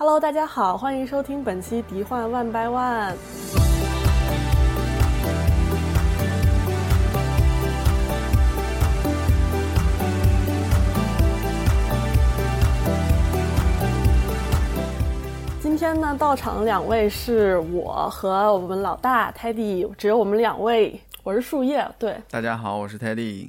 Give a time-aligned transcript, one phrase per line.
[0.00, 3.12] Hello，大家好，欢迎收听本期《敌幻万百万》。
[15.60, 21.00] 今天呢，到场的两位是我和我们老大 Teddy，只有我们两位。
[21.24, 23.48] 我是树叶，对，大家好，我是 Teddy。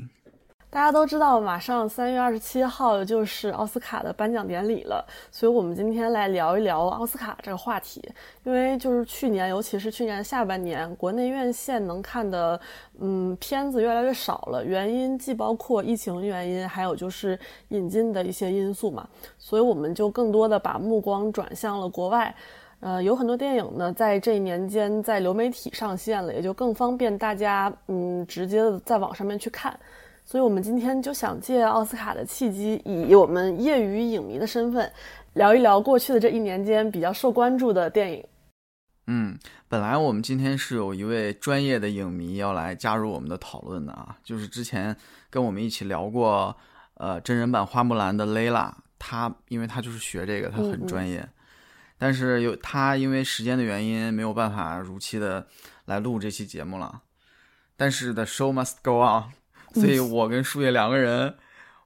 [0.72, 8.00] 大家都知道，马上三月二十七号就是奥斯卡的颁奖典礼了，所以我们今天来聊一聊奥斯卡这个话题。
[8.44, 12.60] 因为就是去年，尤其是去年下半年，国内院线能看的
[13.00, 17.38] 嗯片子越来越少了，原因既包括疫情原因，还有就是
[17.70, 22.34] 引进的一些因素嘛，所以我们就更多的把目光转向了国外。
[22.82, 29.76] 呃，有很多电影呢，在这一年间在流媒体上线了，也就更方便大家嗯直接的在网上面去看。
[30.30, 34.88] 所以，我们今天就想借奥斯卡的契机，以我们业余影迷的身份，
[35.34, 38.24] 聊一聊过去的这一年间比较受关注的电影。
[39.08, 39.36] 嗯，
[39.68, 44.96] 本来我们今天是有一位专业的影迷要来加入我们的讨论的啊，就是之前
[45.32, 46.56] 跟我们一起聊过，
[46.94, 51.28] 呃，真人版花木兰的 Lila，，他因为他就是学这个，他很专业，
[51.98, 55.48] 但是有他因为时间的原因没有办法如期的
[55.86, 57.02] 来录这期节目了，
[57.76, 59.39] 但是 The show must go on。
[59.74, 61.36] 所以，我跟树叶两个人，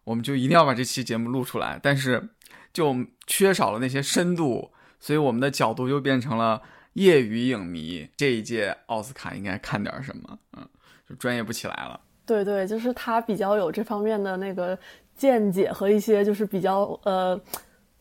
[0.03, 1.79] 我们就一定要把这期节目录出来。
[1.81, 2.29] 但是，
[2.71, 2.95] 就
[3.27, 6.61] 缺少了那些深度，所以我们的角度就变成了
[6.93, 8.09] 业余影迷。
[8.15, 10.37] 这一届奥斯卡应该看点什么？
[10.57, 10.67] 嗯，
[11.09, 11.99] 就专业不起来了。
[12.25, 14.77] 对对，就是他比较有这方面的那个
[15.15, 17.39] 见解和一些就是比较呃。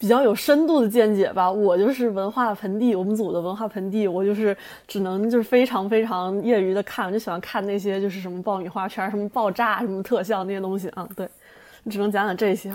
[0.03, 4.57] 比较有深度的见解吧，我就是文化盆地，我们组的文化盆地，我就是
[4.89, 11.09] 只能就是非常非常业余的看，我就喜欢看那些就是什么爆米花片、什么爆炸、什么特效那些东西啊。
[11.15, 11.29] 对，
[11.89, 12.75] 只能讲讲这些。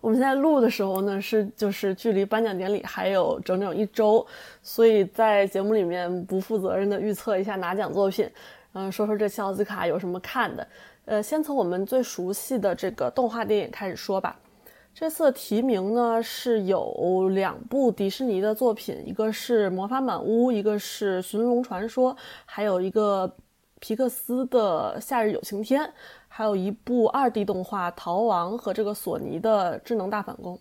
[0.00, 4.24] 我们现在录的时候呢，是就是距离颁奖典礼还有整整一周，
[4.62, 8.30] 所以在节目里面不负责任的预测一下拿奖作品，
[8.74, 10.64] 嗯，说说这次奥斯卡有什么看的。
[11.06, 14.36] 呃，先从我们最熟悉的这个动画电影开始说吧。
[14.94, 22.14] 这次提名呢是有两部迪士尼的作品，一个是《魔法满屋》，一个是《寻龙传说》，
[22.44, 23.34] 还有一个
[23.80, 25.82] 皮克斯的《夏日有晴天》，
[26.28, 30.56] 还有一部二 D 动画《逃亡》和这个索尼的《智能大反攻》。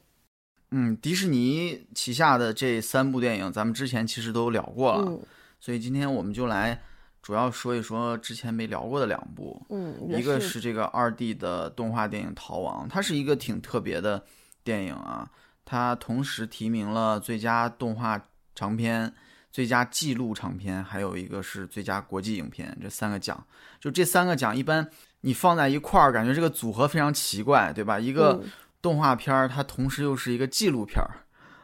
[0.71, 5.19] 嗯，迪士尼旗下的这三部电影，咱们之前其实都聊过了，
[5.59, 6.81] 所以今天我们就来。
[7.21, 14.23] 主要说一说之前没聊过的两部，嗯，一个是这个二 D 的动画电影《逃亡》，它是一个挺特别的
[14.63, 15.29] 电影啊，
[15.63, 18.19] 它同时提名了最佳动画
[18.55, 19.13] 长片、
[19.51, 23.45] 最佳纪录长片，还有一个是最佳国际影片，这三个奖，
[23.79, 24.89] 就这三个奖一般
[25.21, 27.99] 你放在一块儿，感觉这个组合非常奇怪，对吧？
[27.99, 28.41] 一个
[28.81, 31.21] 动画片儿，它同时又是一个纪录片儿，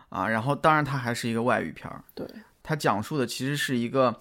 [0.09, 2.27] 啊，然后当然它还是一个外语片儿，对，
[2.61, 4.15] 它讲述的其实是一个。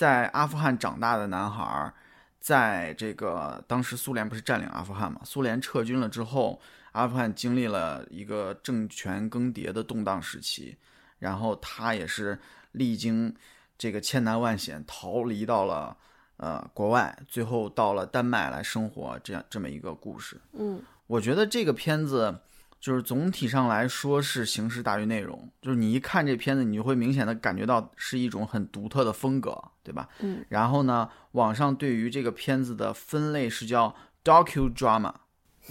[0.00, 1.92] 在阿富汗长大的男孩，
[2.40, 5.20] 在这个当时苏联不是占领阿富汗嘛？
[5.24, 6.58] 苏联撤军了之后，
[6.92, 10.74] 阿富汗经历了一个政权更迭的动荡时期，
[11.18, 12.38] 然后他也是
[12.72, 13.36] 历经
[13.76, 15.94] 这个千难万险，逃离到了
[16.38, 20.40] 呃国外，最后到了丹麦来生活，这样这么一个故事。
[20.54, 22.40] 嗯，我觉得这个片子。
[22.80, 30.08] 就是总体上来说是形式大于内容，就是你一看这片子，你就会明显的感觉到是一种很独特的风格，对吧？
[30.20, 30.42] 嗯。
[30.48, 35.12] 然后呢，网上对于这个片子的分类是叫 docudrama，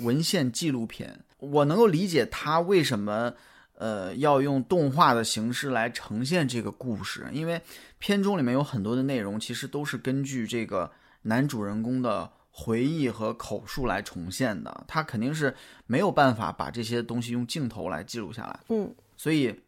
[0.01, 1.25] 文献纪录片。
[1.39, 3.33] 我能够理解他为什么
[3.73, 7.59] 呃要用动画的形式来呈现这个故事，因为
[7.97, 10.91] 片中里面有很多的内容其实都是根据这个
[11.23, 12.31] 男主人公的。
[12.61, 15.55] 回忆和口述来重现的，他肯定是
[15.85, 18.59] 没有办法把这些东西用镜头来记录下来。
[18.67, 19.61] 嗯，所以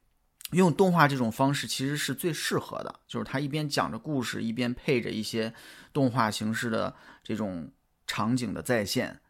[0.52, 5.54] 用动画这种方式其实是最适合的，就是他一边讲着故事，一边配着一些
[5.94, 6.94] 动画形式的
[7.24, 7.72] 这种
[8.06, 9.22] 场景的再现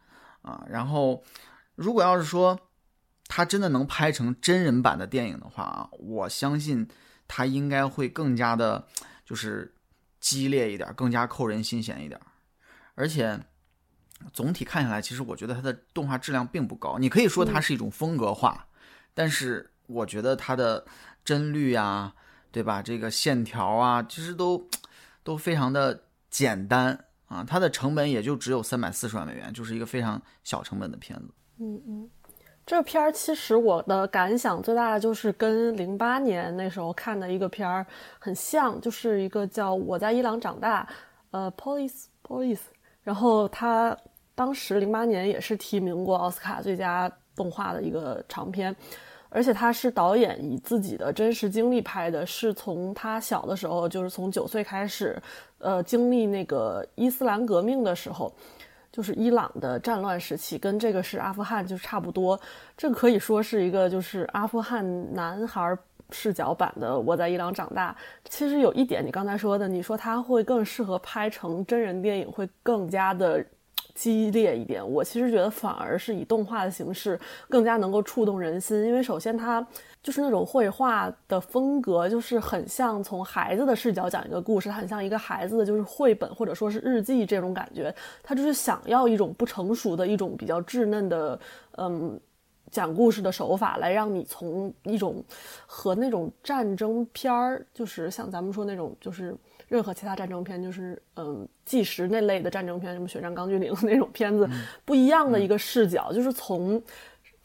[0.42, 0.66] 啊。
[0.68, 1.24] 然后，
[1.76, 2.60] 如果要是说
[3.28, 6.88] 他真的能拍成真人版的电影的话啊，我相信
[7.28, 8.88] 他应该会更加的，
[9.24, 9.76] 就是
[10.20, 12.20] 激烈一点，更加扣人心弦一点，
[12.96, 13.40] 而且。
[14.32, 16.98] 总体看下来，其实我觉得它的动画质量并不高。
[16.98, 18.66] 你可以说它是一种风格化，
[19.14, 20.86] 但是我觉得它的
[21.26, 22.14] 帧率啊，
[22.52, 22.82] 对吧？
[22.82, 24.66] 这个线条啊，其实都
[25.24, 26.98] 都非常的简单
[27.28, 27.44] 啊。
[27.48, 31.26] 它的成本也就只有三百四十万美元，就是一个非常小成本的片子。
[31.60, 32.10] 嗯嗯，
[32.66, 37.86] 这片儿其实我的感想最大的就是跟零八年那时候看的一个片儿
[38.18, 40.84] 很像，就是一个叫《我在伊朗长大》，
[41.32, 42.62] 呃，Police Police，
[43.04, 43.98] 然后它。
[44.42, 48.76] 当时零八年也是提名过奥斯卡最佳动画的一个长片，
[49.30, 55.16] 而且他是导演以自己的真实经历拍的，是从他小的时候，就是从九岁开始，
[55.60, 58.34] 呃，经历那个伊斯兰革命的时候，
[58.92, 62.40] 就是伊朗的战乱时期，跟这个是阿富汗就差不多。
[62.76, 64.84] 这可以说是一个就是阿富汗
[65.14, 65.78] 男孩
[66.10, 67.96] 视角版的《我在伊朗长大》。
[68.28, 73.46] 其实有一点，你刚才说的，你说他会更适合拍成真人电影，会更加的。
[74.02, 79.64] 激烈一点，我其实觉得反而是以动画的形式更加能够触动人心，因为首先它
[80.02, 87.94] 就是那种绘画的风格，就是很像从孩子的视角讲一个故事，它很像一个孩子的就是绘本或者说是日记这种感觉，
[88.24, 91.40] 他就是想要一种不成熟的一种比较稚嫩的，
[91.78, 92.20] 嗯。
[92.72, 95.22] 讲故事的手法来让你从一种
[95.66, 99.36] 和那种战争片儿，就是像咱们说那种，就是
[99.72, 104.46] 任何其他战争片，就是嗯纪实那类的战争片，什么《血战钢锯岭》那种片子
[104.84, 106.84] 不一样的一个视角，就是从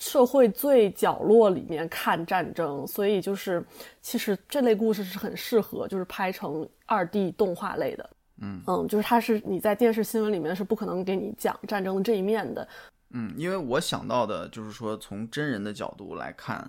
[0.00, 3.64] 社会最角落里面看战争，所以就是
[4.02, 8.11] 其实这类故事是很适合就是拍成二 D 动画类的，
[8.43, 12.67] 嗯嗯，就是它是你在电视新闻里面是不可能给你讲战争的这一面的。
[13.11, 16.69] 嗯，因为我想到的就是说，从真人的角度来看，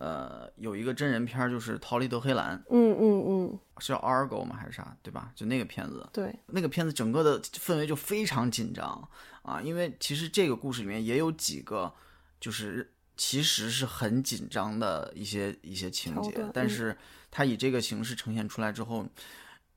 [0.00, 4.56] 呃，有一个真人片儿就是《逃离德黑兰》，嗯嗯嗯，是叫《Argo》吗？
[4.56, 4.96] 还是啥？
[5.02, 5.30] 对吧？
[5.34, 9.06] 就那个片子，对，那个片子整个的氛围就非常紧张
[9.42, 11.92] 啊，因为其实这个故事里面也有几个，
[12.40, 16.96] 就是其实是很紧张的一些一些情节，但是
[17.30, 19.06] 它以这个形式呈现出来之后，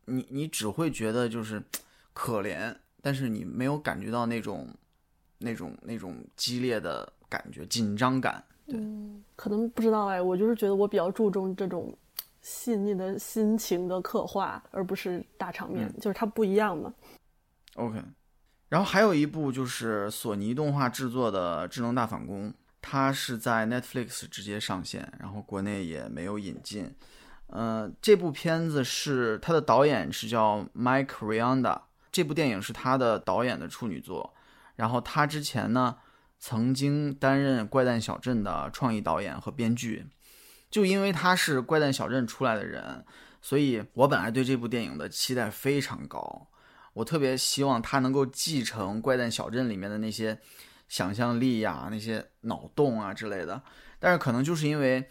[0.05, 1.61] 你你只会觉得就是
[2.13, 4.67] 可怜，但是你没有感觉到那种。
[5.39, 8.79] 那种那种激烈的感觉，紧张感，对，
[9.35, 11.95] 可能不知道哎，我就是觉得我比较注重这种
[12.41, 16.93] 细腻的心情的刻画，而不是大场面，就是它不一样嘛。
[17.75, 18.01] OK，
[18.69, 22.49] 然后还有一部就是索尼动画制作的《智能大反攻》，
[22.81, 26.93] 它是在 Netflix 直接上线，然后国内也没有引进。
[27.47, 31.81] 呃，这部片子是它的导演是叫 Mike Rianda，
[32.11, 34.33] 这部电影是他的导演的处女作。
[34.75, 35.95] 然后他之前呢，
[36.45, 40.05] 曾经担任《怪诞小镇》的创意导演和编剧，
[40.69, 43.05] 就因为他是《怪诞小镇》出来的人，
[43.41, 46.49] 所以我本来对这部电影的期待非常高。
[46.91, 50.37] 我特别希望他能够继承《怪诞小镇》里面的那些
[50.89, 53.63] 想象力呀、那些脑洞啊之类的。
[53.97, 55.07] 但是可能就是因为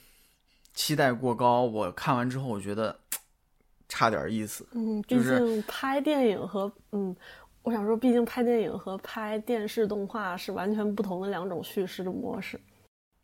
[0.75, 3.01] 期待过高，我看完之后我觉得
[3.89, 4.69] 差点意思。
[4.73, 7.17] 嗯，毕竟拍电影和嗯。
[7.63, 12.61] 我想说，毕竟拍电影和拍电视动画是完全不同的两种叙事的模式。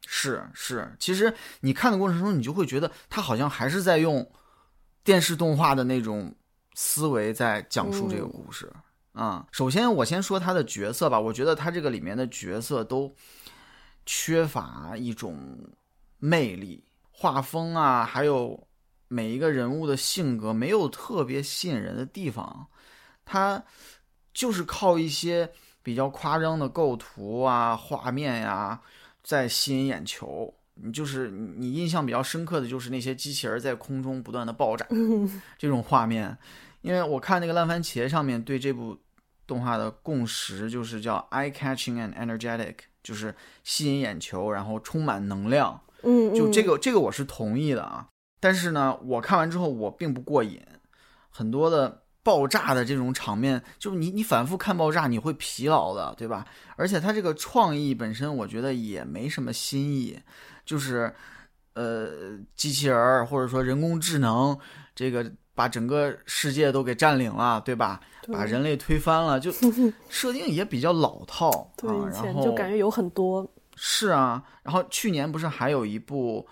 [0.07, 4.25] 是是，其实你看的过程中，你就会觉得他好像还是在用
[5.03, 6.33] 电视动画的那种
[6.75, 8.73] 思维在讲述这个故事
[9.13, 9.45] 啊。
[9.51, 13.13] 首先，我先说他的角色吧，我觉得他这个里面的角色都
[14.07, 15.37] 缺乏一种
[16.19, 18.69] 魅力，画风啊，还有
[19.09, 22.69] 每一个人物的性格没有特别吸引人的地方，
[23.25, 23.65] 他。
[24.39, 25.51] 就是靠一些
[25.83, 28.81] 比较夸张的构图啊、画面呀，
[29.21, 30.55] 在吸引眼球。
[30.75, 34.87] 你就是你印象比较深刻的就是那些机器人在空中不断的爆炸
[35.59, 36.39] 这种画面。
[36.83, 38.97] 因为我看那个烂番茄上面对这部
[39.45, 45.81] 动画的共识就是叫 eye catching and energetic，就是吸引眼球，然后充满能量。
[46.03, 48.07] 嗯，就这个这个我是同意的啊。
[48.39, 50.65] 但是呢，我看完之后我并不过瘾，
[51.29, 52.05] 很多的。
[52.29, 56.45] 爆炸的这种场面，就是你你反复看爆炸，你会疲劳的，对吧？
[56.77, 60.21] 而且它这个创意本身，我觉得也没什么新意，
[60.63, 61.11] 就是，
[61.73, 64.59] 呃，机器人或者说人工智能，
[64.95, 67.99] 这个把整个世界都给占领了，对吧？
[68.31, 69.51] 把人类推翻了，就
[70.11, 71.73] 设定也比较老套。
[71.79, 73.51] 对，然后就感觉有很多。
[73.75, 76.47] 是啊，然后去年不是还有一部，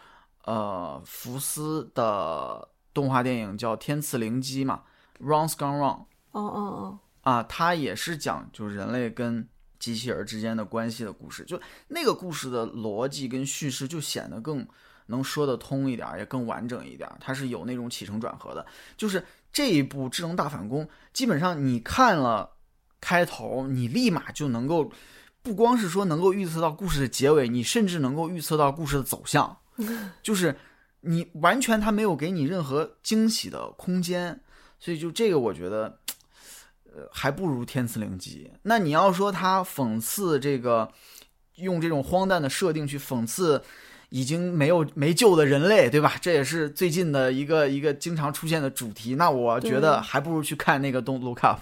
[0.46, 4.80] 呃，福斯的动画电影叫《天赐灵机》嘛
[5.20, 6.04] ？Wrong's gone wrong。
[6.32, 6.98] 哦哦哦！
[7.22, 14.66] 啊，它也是讲就是人类跟机器人之间的关系的故事，就那个故事的逻辑跟叙事就显得更
[15.06, 17.10] 能说得通一点，也更完整一点。
[17.20, 18.64] 它是有那种起承转合的。
[18.96, 22.50] 就是这一部《智能大反攻》，基本上你看了
[23.00, 24.90] 开头，你立马就能够
[25.42, 29.56] 不光是说能够预测到故事的结尾，你甚至能够预测到故事的走向。
[30.22, 30.56] 就是
[31.00, 34.40] 你完全它没有给你任何惊喜的空间。
[34.78, 35.98] 所以就这个，我觉得，
[36.84, 38.50] 呃，还不如《天赐灵机》。
[38.62, 40.90] 那你要说他讽刺这个，
[41.56, 43.62] 用这种荒诞的设定去讽刺
[44.10, 46.14] 已经没有没救的人类，对吧？
[46.20, 49.16] 这也是最近的一个一个经常出现的主题。
[49.16, 51.60] 那我觉得还不如去看那个《Don't Look Up》，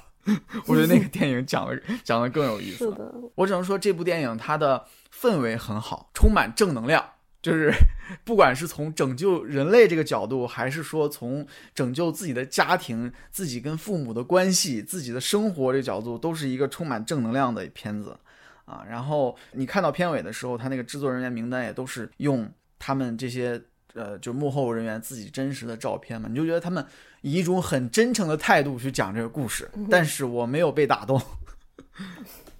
[0.66, 2.78] 我觉得那个电影讲的讲的更有意思。
[2.78, 7.04] 是的，我只能说这部电影它的氛围很好，充满正能量
[7.44, 7.70] 就是
[8.24, 18.16] 不管是从拯救人类这个角度，还是说从拯救自己的家庭、自己跟父母的关系、自己的生活这个角度，都是一个充满正能量的片子
[18.64, 18.82] 啊。
[18.88, 23.60] 然后你看到片尾的时候，他那个制作人员名单也都是用他们这些
[23.92, 26.82] 呃，就幕后人员自己真实的照片嘛，你就觉得他们
[27.20, 29.70] 以一种很真诚的态度去讲这个故事。
[29.90, 31.20] 但是我没有被打动。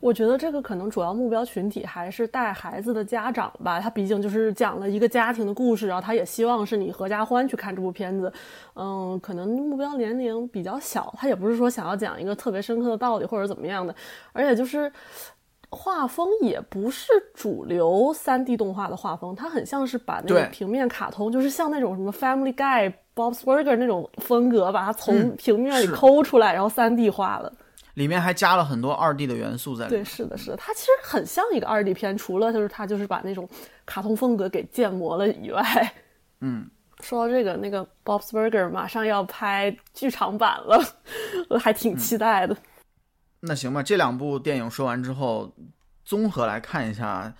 [0.00, 8.32] 我觉得这个可能主要目标群体还是带孩子的家长吧，他毕竟就是讲了一个家庭的故事，然后他也希望是你合家欢去看这部片子，
[8.74, 13.94] 嗯，可能目标年龄比较小，他也不是说想要讲一个特别深刻的道理或者怎么样的，
[14.32, 14.90] 而且就是
[15.70, 27.52] 画风也不是主流三 D 动画的画风，它很像是把那个平面卡通，就是像那种什么 Family Guy、Bob's Burger 那种风格，把它从平面里抠出来，然后三 D 画了。
[27.98, 30.04] 里面还加了很多二 D 的元素在里面。
[30.04, 33.48] 对，是的，是的，它其实很像一个二 D 片，除了就是它就是把那种
[33.84, 35.92] 卡通风格给建模了以外。
[36.40, 36.70] 嗯，
[37.02, 40.80] 说到这个，那个 Bob's Burger 马上要拍剧场版了，
[41.50, 42.56] 我还挺期待的。
[43.40, 45.52] 那行吧，这两部电影说完之后，
[46.04, 47.34] 综合来看一下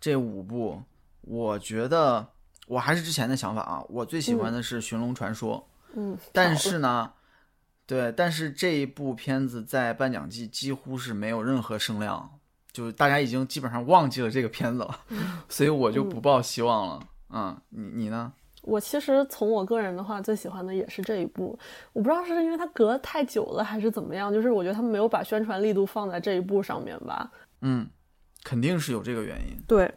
[0.00, 0.80] 这五部，
[1.22, 2.24] 我觉得
[2.68, 5.58] 我还是之前的想法啊，我最喜欢的是《寻龙传说》。
[5.96, 7.10] 嗯，但是呢。
[7.86, 12.28] 对，但是这一部片子在颁奖季几乎是没有任何声量，
[12.72, 14.98] 就是大家已经基本上忘记了这个片子了，
[15.48, 17.00] 所以我就不抱希望了。
[17.30, 18.32] 嗯，你你呢？
[18.62, 21.56] 我其实从我个人的话，最喜欢的也是这一部。
[21.92, 27.30] 我不知道是因为它隔太久了，还是怎么样，就是我觉得他们没有把宣传力度放在这一部上面吧。
[27.60, 27.88] 嗯，
[28.42, 29.56] 肯定是有这个原因。
[29.68, 29.88] 对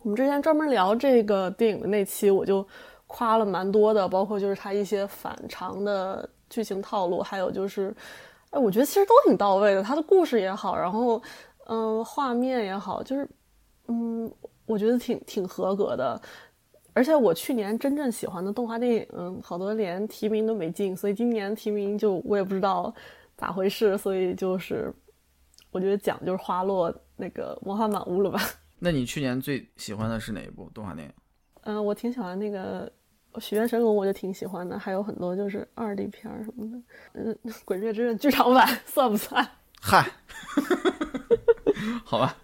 [0.00, 2.66] 我们之前专门聊这个电影的那期，我就
[3.06, 6.28] 夸了蛮多的，包括就是它一些反常的。
[6.50, 7.94] 剧情套路，还有就是，
[8.50, 9.82] 哎，我觉得其实都挺到位的。
[9.82, 11.20] 他的故事也好，然后，
[11.66, 13.28] 嗯，画面也好，就是，
[13.88, 14.30] 嗯，
[14.66, 16.20] 我觉得挺挺合格的。
[16.94, 22.92] 而且我去年真正喜欢的动画电影，嗯，好多连提名都没进，所以今年提名就我也不知道
[23.36, 23.96] 咋回事。
[23.96, 24.92] 所以就是，
[25.70, 28.40] 我觉得奖就是花落那个魔法满屋了吧。
[28.80, 31.14] 那你去年最喜欢的是哪一部动画电影？
[31.62, 32.90] 嗯，我挺喜欢那个。
[33.40, 36.78] 许愿神龙我就挺喜欢的，还有很多就是二 D 片儿什么的。
[37.14, 39.46] 嗯，鬼灭之刃剧场版算不算？
[39.80, 40.10] 嗨，
[42.04, 42.36] 好吧。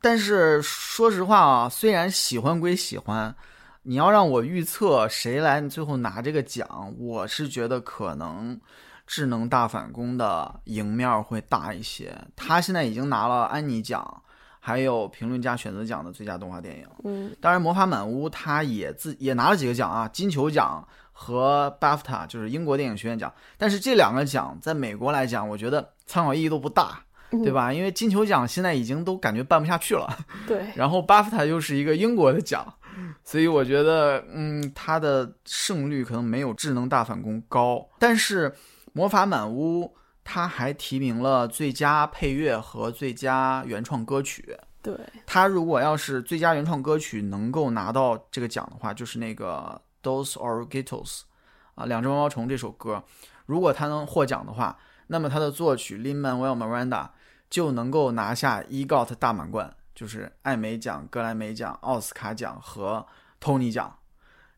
[0.00, 3.34] 但是说实话啊，虽然喜欢归喜欢，
[3.82, 8.60] 你要让我预测谁来最后拿这个奖，我是觉得可能
[9.06, 12.14] 智能大反攻的赢面会大一些。
[12.36, 14.22] 他现在已经拿了安妮奖。
[14.66, 23.32] 还有评论家选择奖的最佳动画电影，嗯，当然《魔法满屋》它也自也拿了几个奖啊，金球奖和 BAFTA 就是英国电影学院奖。
[23.56, 26.98] 但是这两个奖在美国来讲，我觉得参考意义都不大，
[27.30, 27.72] 对吧？
[27.72, 30.12] 因为金球奖现在已经都感觉办不下去了，
[30.48, 30.64] 对。
[30.74, 32.66] 然后 BAFTA 又是一个英国的奖，
[33.22, 37.88] 所以我觉得，嗯，它的胜率可能没有智能大反攻高。
[38.00, 38.50] 但是
[38.92, 39.84] 《魔法满屋》。
[40.28, 44.58] 他还提名了最佳配乐和最佳原创歌曲。
[44.82, 51.20] 对他，如果要是最佳原创歌曲能够拿到这个奖的话，就是那个《Those Are Gittles》
[51.76, 53.04] 啊，两只毛毛虫这首歌，
[53.46, 57.10] 如果他能获奖的话，那么他的作曲 Lin Manuel Miranda
[57.48, 63.06] 就能够拿下 EGOT 大满贯，就是艾美奖、格莱美奖、奥斯卡奖和
[63.38, 63.96] 托尼奖，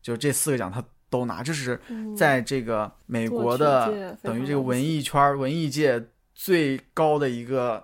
[0.01, 0.83] 就这四个奖他。
[1.09, 1.79] 都拿，这是
[2.15, 7.83] 在这个美国的等于这个文艺圈、文艺界最高的一个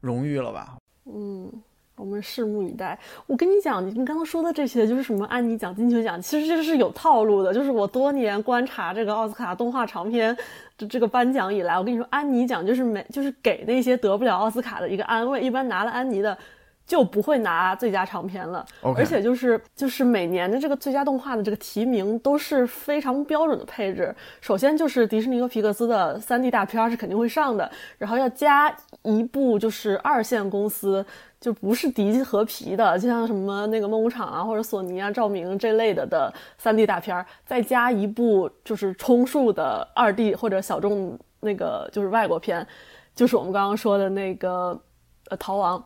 [0.00, 0.76] 荣誉了吧？
[1.04, 1.50] 嗯，
[1.96, 2.98] 我们拭目以待。
[3.26, 7.52] 我跟你讲，你你刚刚说的这些，就是什么安妮奖、金球奖，其实这是有套路的。
[7.52, 10.36] 就是我多年观察这个奥斯卡动画长片
[10.78, 15.40] 的这个颁奖以来，我跟你说，安妮奖就是没就是给那些得不了奥斯卡的一个安慰。
[15.42, 16.36] 一般拿了安妮的。
[16.90, 18.66] 就不会拿最佳长片了，
[18.96, 24.12] 而且就是就是每年的这个最佳动画的这个提名都是非常标准的配置。
[24.40, 31.06] 首先就是迪士尼和皮克斯的三 D 大片是肯定会上的，然后要加一部就是二线公司，
[31.40, 42.66] 就不是迪和皮的，就像什么那个梦工厂啊或者索尼啊、照明这类的的三 D 大片，再加一部就是充数的二 D 或者小众那个就是外国片，
[43.14, 44.76] 就是我们刚刚说的那个
[45.28, 45.80] 呃逃亡。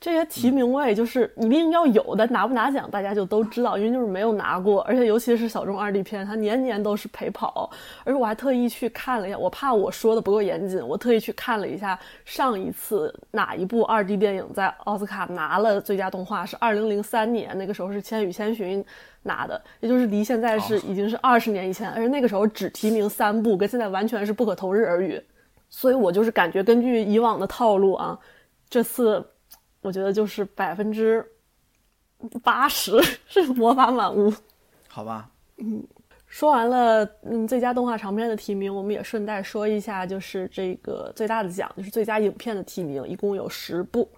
[0.00, 7.70] 这些提名位就是一定要有的，拿不拿奖大家就都知道，因为就是没有拿过，而且尤其是小众二 D 片，它年年都是陪跑。
[8.02, 18.82] 而且我还特意去看了一下，我怕我说的不够严谨，我特意去看了一下上一次哪一部二 D 电影在奥斯卡拿了最佳动画是二零零三年，那个时候是《千与千寻》
[19.24, 25.22] 拿的，也就是离现在是已经是二十年以前，而且那个时候只提名三部，跟现在完全是不可同日而语。
[25.68, 28.18] 所以我就是感觉根据以往的套路啊，
[28.70, 29.22] 这次。
[29.80, 31.24] 我觉得就是百分之
[32.42, 32.92] 八十
[33.26, 34.32] 是魔法满屋。
[34.88, 35.86] 好吧，嗯，
[36.26, 44.10] 说完了，嗯，最佳动画长片的提名，我们也顺带说一下，就是这个最大的奖，就是最佳影片的提名，一共有十部。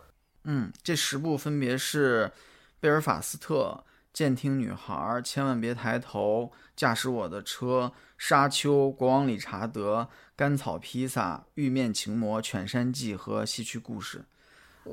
[0.45, 2.27] 嗯，这十部分别是
[2.81, 3.55] 《贝尔法斯特》
[4.13, 4.93] 《监听女孩》
[5.23, 7.85] 《千万别抬头》《驾驶我的车》
[8.19, 10.01] 《沙丘》《国王理查德》
[10.35, 14.19] 《甘草披萨》《玉面情魔》《犬山记》和《西区故事》。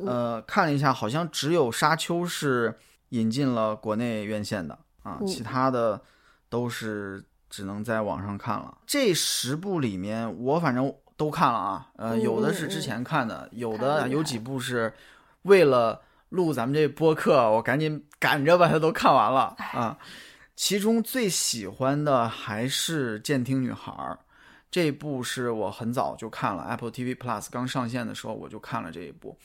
[0.05, 2.77] 呃，看了一下，好像只有《沙丘》是
[3.09, 6.01] 引进了国内院线的啊，其他的
[6.49, 8.77] 都是只能在网上看了。
[8.85, 14.93] 这十部里面，我反正都看了啊，呃，有的是之前看的，有的有几部是。
[15.43, 19.97] 为了录咱们这播客，我赶紧赶着把它都看完了啊！
[20.53, 23.91] 其中最喜欢的还是《监听女孩》
[24.69, 29.37] 这一部，是我很早就看了，Apple TV Plus 刚上线的时候我就看了这一部。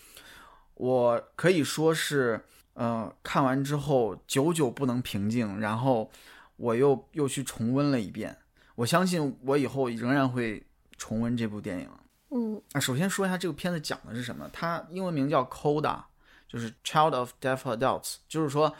[0.74, 6.10] 我可以说是，呃，看完之后久久不能平静，然后
[6.56, 8.36] 我又又去重温了一遍。
[8.74, 10.66] 我相信我以后仍然会
[10.96, 11.88] 重温这部电影。
[12.30, 14.50] 嗯啊，首先说一下这个片子讲的是什么。
[14.52, 16.02] 它英文名叫 Coda，
[16.48, 18.74] 就是 Child of Deaf Adults，就是说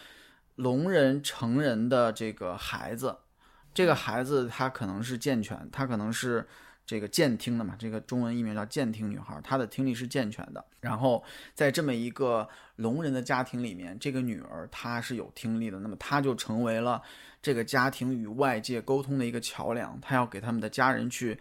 [0.57, 3.19] 聋人成人的这个孩子。
[3.73, 6.47] 这个孩子他可能是健全，他可能是
[6.87, 7.75] 这个健听的嘛。
[7.79, 10.65] 这个中文译名叫健听女孩，她的听力是健全的。
[10.81, 11.23] 然后
[11.55, 17.03] 在这么一个聋人的家庭里面，这个女儿她是有听力的，那么她就成为了
[17.41, 19.99] 这个家庭与外界沟通的一个桥梁。
[20.01, 21.39] 她要给他们的家人去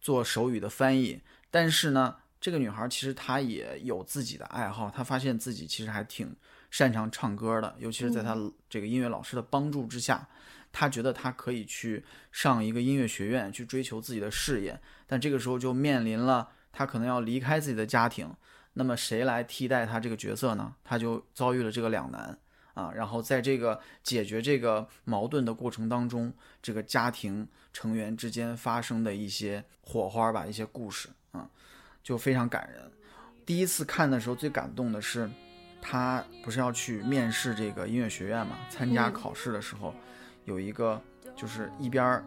[0.00, 1.20] 做手语的翻译。
[1.50, 6.34] 但是呢，这个女孩其实她也有自己的爱好，她发现自己其实还挺
[6.70, 8.36] 擅长唱歌的，尤其是在她
[8.68, 10.26] 这个音乐老师的帮助之下，
[10.72, 12.02] 她觉得他可以去
[12.32, 14.80] 上一个音乐学院去追求自己的事业。
[15.06, 18.34] 但这个时候就面临了他可能要离开自己的家庭，
[18.72, 20.74] 那么谁来替代他这个角色呢？
[20.82, 22.38] 他就遭遇了这个两难
[22.74, 22.90] 啊。
[22.94, 31.48] 然后在这个解决这个矛盾的过程当中，这个家庭成员之间发生的一些火花吧，一些故事啊。
[32.02, 32.90] 就非常感人。
[33.44, 35.30] 第一次看的时候，最感动的是，
[35.80, 38.56] 他不是要去面试这个音乐学院嘛？
[38.70, 39.94] 参加考试的时候，
[40.44, 41.00] 有一个
[41.36, 42.22] 就是一边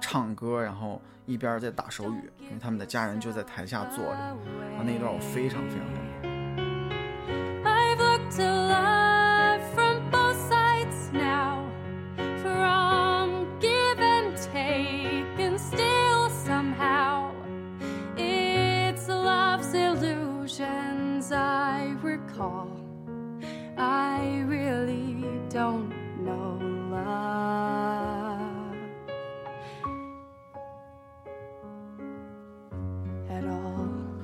[0.00, 4.10] 唱歌，然后一边在打手语，因为他们的家人就在台下坐着。
[4.12, 4.36] 啊，
[4.84, 6.36] 那一段我非常非常感动。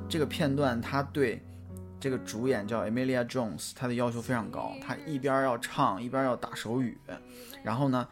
[0.08, 1.42] 这个片段，他对
[1.98, 4.74] 这个主演叫 Emilia Jones，他的要求非常高。
[4.86, 6.98] 他一边要唱，一边要打手语。
[7.64, 8.06] 然后呢，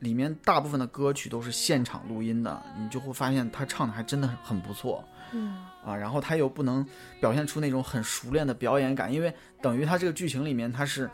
[0.00, 5.04] 里面大部分的歌曲都是现场录音的，你就会发现他唱的还真的很不错。
[5.32, 6.84] 嗯啊，然后他又不能
[7.20, 11.08] 表现出那种很熟练的表演感，因为等于他这个剧情里面他是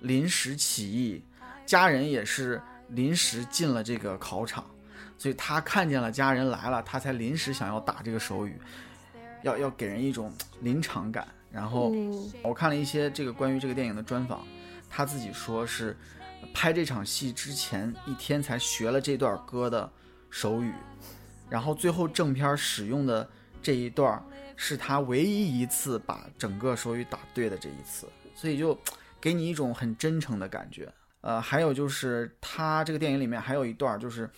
[0.00, 1.22] 临时起意，
[1.72, 4.62] 家人也是临时进了这个考场，
[5.16, 8.60] 所以他看见了家人来了，他才临时想要打这个手语。
[9.42, 10.30] 要要给人一种
[10.60, 11.90] 临场感，然后
[12.42, 14.46] 我看了一些这个关于这个电影的专访，
[14.90, 15.96] 他自己说是
[16.52, 19.90] 拍这场戏之前一天才学了这段歌的
[20.28, 20.74] 手语，
[21.48, 23.26] 然后最后正片使用的
[23.62, 24.22] 这一段
[24.56, 28.78] 是他唯一一次把整个手语打对的这一次，所以就
[29.18, 30.92] 给你一种很真诚的感觉。
[31.22, 34.30] 呃，还有就是他这个电影里面还有一段就是。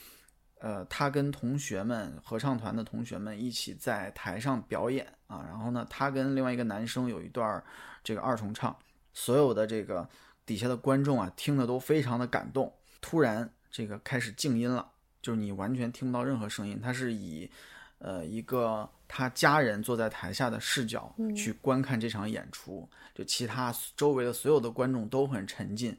[0.61, 7.62] 呃，他跟同学们合唱团的同学们一起在台上表演啊，然后呢，他跟另外一个男生有一段
[8.03, 8.75] 这个二重唱，
[9.12, 10.09] 所有的这个
[10.47, 12.73] 底下的观众啊，听的都非常的感动。
[13.03, 16.81] 突然，这个开始静音了，就是你完全听不到任何声音。
[16.81, 17.51] 他是以
[17.99, 25.94] 呃一个他家人坐在台下的视角去观看这场演出，就其他周围的所有的观众都很沉浸，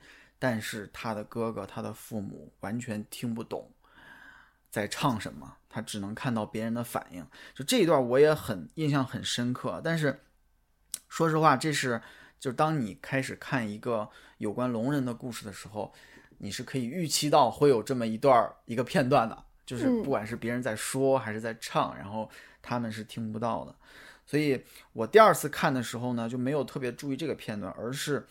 [0.46, 3.68] 但是他的哥哥、他的父母完全听不懂。
[4.70, 5.58] 在唱什么？
[5.68, 7.26] 他只能看到别人的反应。
[7.56, 9.82] 就这一段，我也很印象很深刻。
[9.84, 10.20] 但是，
[11.10, 12.00] 说实话，这是
[12.40, 15.92] 就是当你开始看一个有关聋人的故事的时候，
[16.38, 19.44] 你是可以预期到会有这么一段一个片段的。
[19.66, 22.30] 就是不管是别人在说还是在唱，然后
[22.62, 23.76] 他们是听不到的。
[24.28, 28.28] 所以我第二次看的时候呢，就没有特别注意这个片段，而是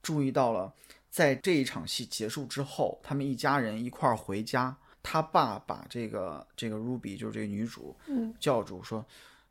[0.00, 0.72] 注意到了
[1.16, 4.76] 在这一场戏结束之后，他们一家人一块儿回家。
[5.02, 9.02] 他爸把这个这个 Ruby 就是这个女主嗯叫住，说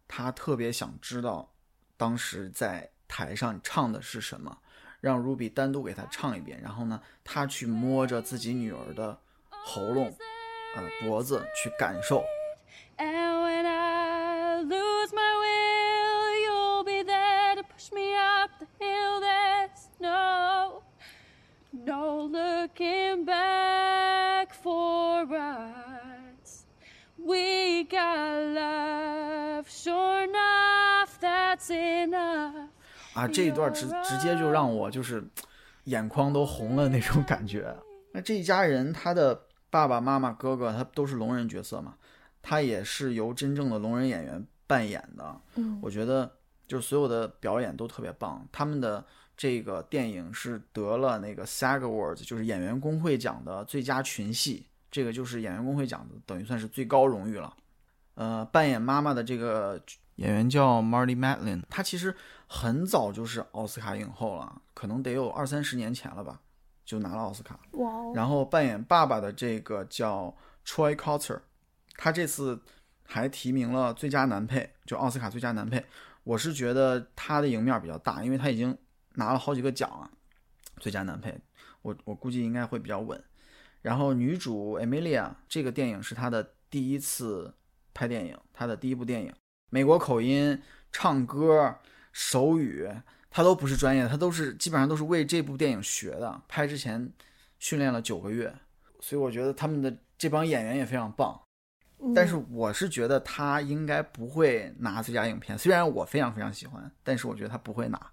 [0.08, 1.52] 他特别想知道
[1.98, 4.56] 当时在台上唱的是什么。
[5.02, 10.16] 让 Ruby 单独给他唱一遍，然后呢，他去摸着自己女儿的喉咙、
[10.76, 12.24] 呃脖子去感受。
[12.98, 19.20] And when I lose my will, you'll be there to push me up the hill.
[19.20, 20.55] There's no,
[21.86, 26.66] no looking back for us.
[27.18, 32.70] We got love, sure enough, that's enough.
[33.14, 35.24] 啊，这一段直直接就让我就是
[35.86, 37.76] 眼眶都红了那种感觉。
[38.12, 41.96] 那这一家人，他的爸爸妈妈、哥哥，他都是聋人角色嘛，
[42.42, 45.42] 他也是由真正的聋人演员扮演的。
[45.56, 46.30] 嗯我觉得
[46.68, 48.46] 就是所有的表演都特别棒。
[48.52, 49.06] 他们的
[49.38, 57.54] 这个电影是得了那个 SAG Awards，就是演员工会奖的最佳群戏，这个就是演员工会奖的，等于算是最高荣誉了。
[58.14, 59.82] 呃，扮演妈妈的这个
[60.16, 62.16] 演员叫 Marty Matlin，她其实
[62.48, 66.40] 很早就是奥斯卡影后了，可能得有二三十年前了吧，
[66.86, 67.60] 就拿了奥斯卡。
[67.74, 70.34] 哇哦，然后扮演爸爸的这个叫
[70.66, 71.42] Troy Cotter，
[71.98, 72.58] 他这次
[73.04, 75.84] 还提名了最佳男配，就奥斯卡最佳男配。
[76.24, 78.76] 我是觉得他的赢面比较大，因为他已经
[79.16, 80.10] 拿了好几个奖啊，
[80.80, 81.38] 最佳男配，
[81.82, 83.22] 我我估计应该会比较稳。
[83.82, 87.54] 然后女主 Emilia 这个电影是她的第一次
[87.94, 89.34] 拍电影，她的第一部电影，
[89.70, 91.78] 美国口音、唱歌、
[92.12, 92.90] 手语，
[93.30, 96.42] 她都不是专业的，她都是基本上都是为这部电影学的。
[96.48, 97.12] 拍之前
[97.60, 98.54] 训练了九个月，
[99.00, 101.40] 所以我觉得他们的这帮演员也非常棒。
[102.14, 108.12] 但是我是觉得他应该不会拿最佳影片，虽然我非常非常喜欢，但是我觉得他不会拿，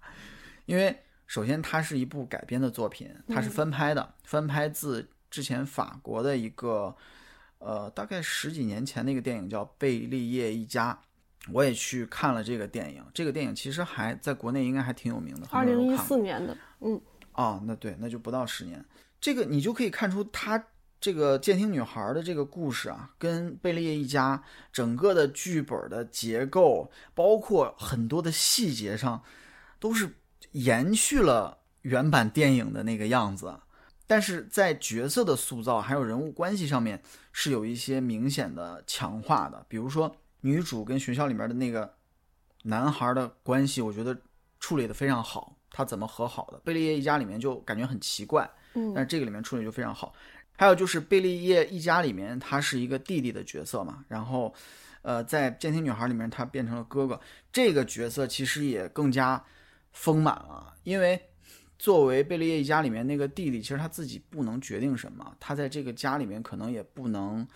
[0.65, 0.95] 因为
[1.27, 6.95] 首先它是一部改编的作品，它是翻拍的，翻拍自之前法国的一个，
[7.59, 10.97] 呃，大概十几年前的一个电影叫《贝利叶一家》，
[11.51, 18.83] 我也去看了这个电影，这个电影其实还在国内应该还挺有名的，二零一四年的，嗯，啊，那对，那就不到十年。
[19.19, 20.63] 这个你就可以看出，他
[20.99, 29.23] 这个监听女孩的这个故事啊，跟贝利叶一家整个的剧本的结构，包括很多的细节上，
[29.79, 30.09] 都是
[30.53, 33.59] 延续了原版电影的那个样子。
[34.07, 41.93] 但是在角色的塑造还有人物关系上面是有一些明显的强化的，比如说女主跟学校里面的那个
[42.63, 44.17] 男孩的关系，我觉得
[44.59, 45.57] 处理的非常好。
[45.75, 46.59] 他怎么和好的？
[46.63, 50.13] 贝利叶一家里面就感觉很奇怪，嗯但是这个里面处理就非常好。
[50.55, 54.53] 还有就是贝利叶一家里面，他是一个弟弟的角色嘛，然后，
[55.01, 57.19] 呃，在监听女孩里面，他变成了哥哥，
[57.51, 59.43] 这个角色其实也更加
[59.93, 61.21] 丰满了，因为
[61.79, 67.47] 作为贝利叶一家里面那个弟弟，其实他自己不能决定什么，他在这个家里面可能也不能，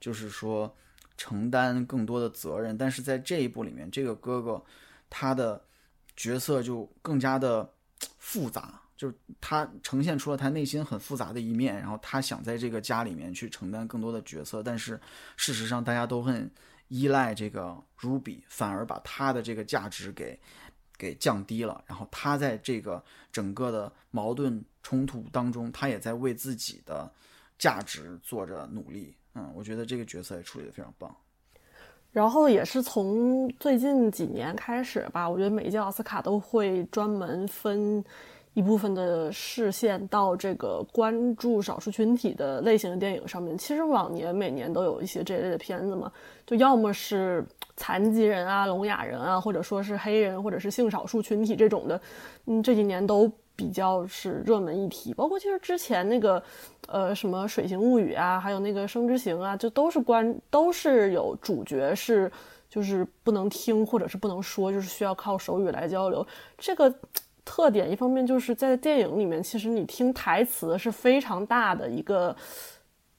[0.00, 0.74] 就是说
[1.16, 4.62] 承担更多的责任，但是在这一部里面，这个哥哥
[5.08, 5.62] 他的
[6.16, 7.70] 角色就更加的
[8.18, 15.00] 复杂，就是他呈现出了他内心很复杂的一面，然后他想在这个家里面去承担更多的角色，但是
[15.36, 16.50] 事实上大家都很
[16.88, 20.38] 依赖这个 Ruby，反而把他的这个价值给
[20.96, 23.02] 给降低了，然后他在这个
[23.32, 27.10] 整个的矛盾冲突当中，他也在为自己的
[27.58, 29.14] 价值做着努力。
[29.34, 31.14] 嗯，我觉得这个角色也处理的非常棒。
[32.12, 38.04] 然后也是从最近几年开始吧，我觉得每一届奥斯卡都会专门分
[38.52, 43.58] 一部分的视线到这个关注少数群体的类型的电影上面。
[43.58, 46.12] 其实往年每年都有一些这类的片子嘛，
[46.46, 47.44] 就要么是
[47.76, 52.00] 残疾人啊、聋哑人啊，或者说是黑人或者是性少数群体这种的，
[52.46, 55.12] 嗯，这几年都比较是热门议题。
[55.14, 56.42] 包括其实之前那个，
[56.86, 62.30] 呃，什么《水形物语》啊，还有那个《生之行》啊，就都是关都是有主角是
[62.68, 66.26] 就是不能听或者是不能说，就是需要靠手语来交流。
[66.56, 66.92] 这个
[67.44, 72.34] 特点一方面就是在电影里面，其实你听台词是非常大的一个。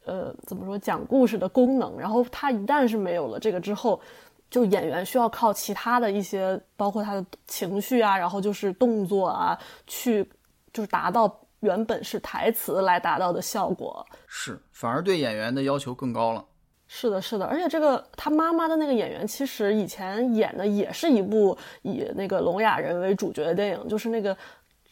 [0.08, 1.98] 呃，怎么说讲故事的功能？
[1.98, 4.00] 然后它一旦是没有了这个之后，
[4.50, 10.24] 就演员需要靠其他的一些，包括他的情绪啊，然后就是动作啊，去
[10.72, 14.06] 就是达到原本是台词来达到的效果。
[14.28, 16.46] 是，反而对演员的要求更高了。
[16.88, 24.36] 是的，是的，而且这个他妈妈的那个演员，其实以前演的也是一部以那个聋哑人为主角的电影，就是那个《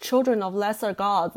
[0.02, 1.32] Children of Lesser Gods》，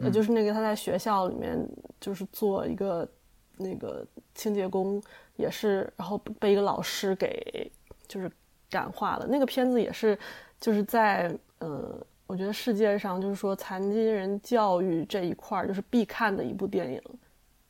[0.00, 1.58] 呃，就是那个他在学校里面
[1.98, 3.08] 就是做一个
[3.56, 5.02] 那个清洁工，
[5.36, 7.70] 也是，然后被一个老师给
[8.06, 8.30] 就是
[8.70, 9.26] 感化了。
[9.26, 10.18] 那个片子也是
[10.60, 17.02] 就是在呃，我觉得世界上就是说残疾人教育这一块儿就是必看的一部电影。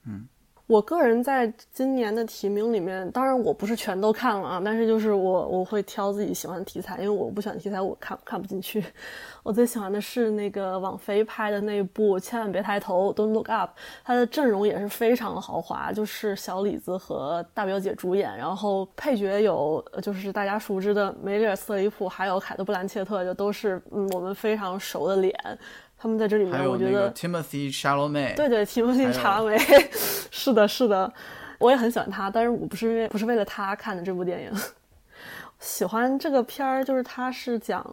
[0.04, 0.28] 嗯
[0.72, 8.82] 我个人在今年的提名里面，当然我不是全都看了啊，但是就是我我会挑自己喜欢的题材，因为我不喜欢题材我看看不进去。
[9.44, 25.36] 我最喜欢的是那个网飞拍的那部《千万别抬头》（Don't Look Up），它的阵容也是非常的豪华，就是小李子和大表姐主演，然后配角有就是大家熟知的梅丽尔·斯特里普，还有凯特·布兰切特，就都是嗯我们非常熟的脸。
[26.02, 29.56] 他们在这里面，我觉得 Timothy Chalamet，对对，提莫西还有·查拉梅，
[30.32, 31.12] 是的，是的，
[31.58, 34.50] 我也很喜欢他，但是我不是因为不是为了他看的这部电影。
[35.60, 37.88] 喜欢这个片儿，就是它是讲，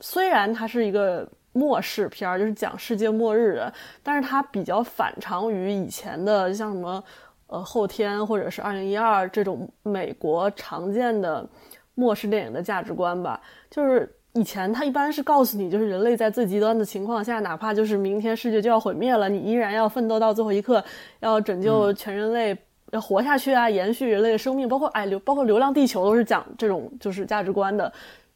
[0.00, 3.72] 虽然它是一个末世片儿，就是讲世界末日的，
[4.02, 7.02] 但是它比较反常于以前的像什么
[7.46, 11.48] 呃后天或者是二零一二这种美国常见的
[11.94, 14.14] 末世电影的价值观吧，就是。
[14.32, 20.82] 以前它一般是告诉你，就是人类在最极端的情况下，哪怕就是明天世界就要毁灭了，你依然要奋斗到最后一刻，
[21.18, 22.56] 要拯救全人类，
[22.92, 24.68] 要活下去啊，延续人类的生命。
[24.68, 27.92] 包括哎流，包括《流浪地球》都是讲这种就是价值观的，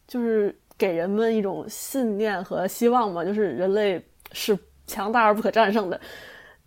[0.09, 6.00] 就是给人们一种信念和希望嘛，就是人类是强大而不可战胜的。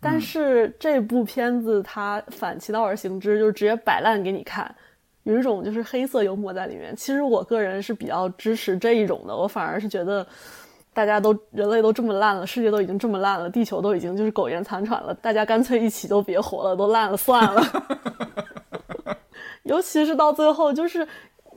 [0.00, 4.74] 但是这部片子它反其道而行之，就是直接摆烂给你看。
[5.28, 6.96] 有一种就是黑色幽默在里面。
[6.96, 10.26] 其实我个人是比较支持这一种的，我反而是觉得
[10.94, 17.62] 大家都人类都这么烂了，世界都已经这么烂了，地球都已经就是苟延残喘了，大家干脆一起都别活了，都烂了算了。
[19.64, 21.06] 尤其是到最后，就是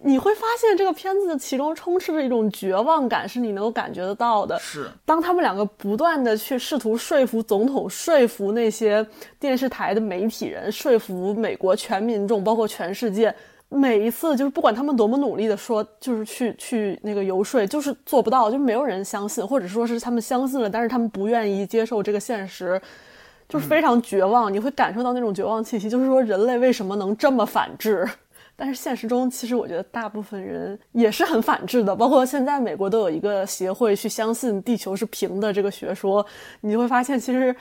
[0.03, 4.59] 你会发现这个片子其中充斥着一种绝望感，是你能够感觉得到的。
[4.59, 9.07] 是当他们两个不断的去试图说服总统、说服那些
[9.39, 13.33] 电视台的媒体人、说服美国全民众，包括全世界，
[13.73, 22.79] 每一次就是不管他们多么努力的说，就是去去那个游说，就是做不到，就没有人相信，或者说是他们相信了，但是他们不愿意接受这个现实。
[23.49, 25.89] 就是非常绝望，你会感受到那种绝望气息。
[25.89, 28.07] 就是说，人类为什么能这么反智？
[28.55, 31.93] 但是现实中，其实我觉得大部分人也是很反智的。
[31.93, 36.25] 包括现在美国都有一个协会去相信地球是平的这个学说，
[36.61, 37.53] 你就会发现，其实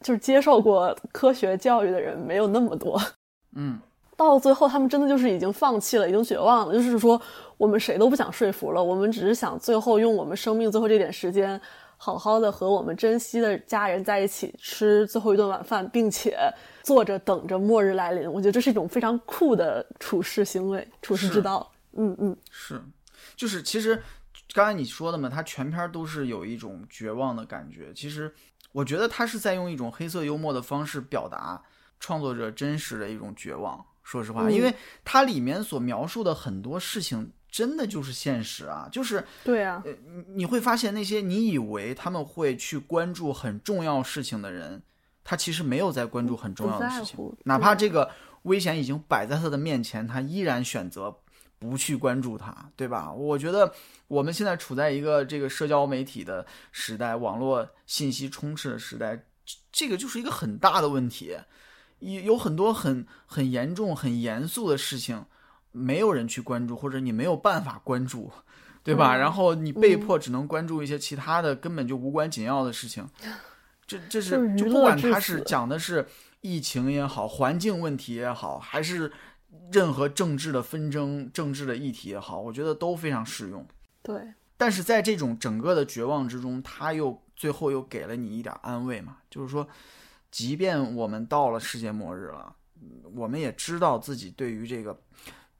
[0.00, 3.00] 就是接受过科学教育的人没有那么多。
[3.56, 3.80] 嗯，
[4.24, 6.74] 到最后，他们真的就是已经放弃了，已经绝望了。
[6.74, 7.20] 就是说，
[7.56, 11.60] 我们谁都不想说服了，我们只是想最后用我们生命最后这点时间。
[11.96, 16.36] 好好的和我们珍惜的家人在一起吃最后一顿晚饭，并且
[16.82, 18.28] 坐着等着末日来临。
[18.28, 21.70] 我觉得这是一种非常酷的处事行为、处事之道。
[21.92, 22.82] 嗯嗯，是，
[23.36, 24.02] 就是其实
[24.52, 27.92] 刚才你说的嘛，他全篇都是有一种绝望的感觉。
[27.94, 28.34] 其实
[28.72, 31.62] 我觉得他是在用一种黑色幽默的方式表达
[32.00, 33.86] 创作者真实的一种绝望。
[34.02, 37.32] 说实话，嗯因为它里面所描述的很多事情。
[37.52, 44.82] 真的就是现实啊，就是对啊，呃，你你会发现那些你以为他们会去关注很重要事情的人，
[45.22, 48.10] 他其实没有在关注很重要的事情哪怕这个
[48.44, 51.14] 危险已经摆在他的面前，他依然选择
[51.58, 53.12] 不去关注它，对吧？
[53.12, 53.70] 我觉得
[54.08, 61.36] 我们现在处在一个这个社交媒体的时代，网络信息充斥的时代，这这个就是一个很大的问题，
[62.02, 65.24] 有有很多很很严重、很严肃的事情。
[65.74, 68.30] 没有人去关注，或者你没有办法关注，
[68.82, 69.16] 对吧？
[69.16, 73.08] 嗯然后你被迫只能关注一些其他的根本就无关紧要的事情，
[73.86, 76.06] 这这是就不管他是讲的是
[76.42, 79.10] 疫情也好，环境问题也好，还是
[79.72, 83.66] 任何政治的纷争、政治的议题也好，我觉得都非常适用。
[84.02, 89.66] 对，但是在这种整个的绝望之中，他又最后又给了你一点安慰嘛，就是说，
[90.32, 92.56] 即便我们到了世界末日了，
[93.14, 94.98] 我们也知道自己对于这个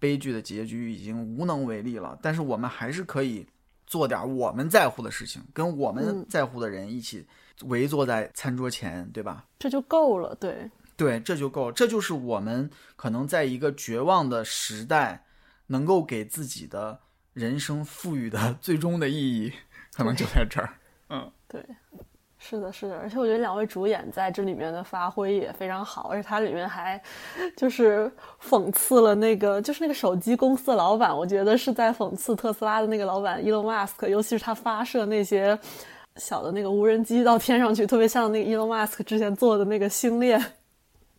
[0.01, 3.47] 悲剧的结局已经无能为力了，但是我们还是可以
[3.87, 7.25] 做点我们在乎的事情，跟我们嗯在乎的人一起
[7.65, 9.47] 围坐在餐桌前，对吧？
[9.59, 10.35] 这就够了。
[10.37, 15.27] 对，对，这就够了，这就是我们可能在一个绝望的时代，
[15.67, 16.99] 能够给自己的
[17.35, 19.53] 人生赋予的 最终的意义，
[19.93, 20.75] 可能就在这儿。
[21.11, 21.63] 嗯对，
[22.45, 27.01] 是的，是的，而且我觉得两位主演在这里面的发挥也非常好，而且它里面还
[27.57, 28.11] 就是
[28.45, 35.57] 讽刺了那个就是那个手机公司的老板，我觉得是在讽刺特斯拉的那个老板伊隆马斯克，尤其是他发射那些
[36.17, 40.45] 小的那个无人机到天上去，特别像那个伊隆马斯克之前做的那个星链，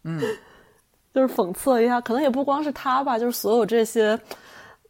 [0.03, 0.21] 嗯，
[1.15, 4.19] 就是讽刺了一下，可能也不光是他吧，就是所有这些。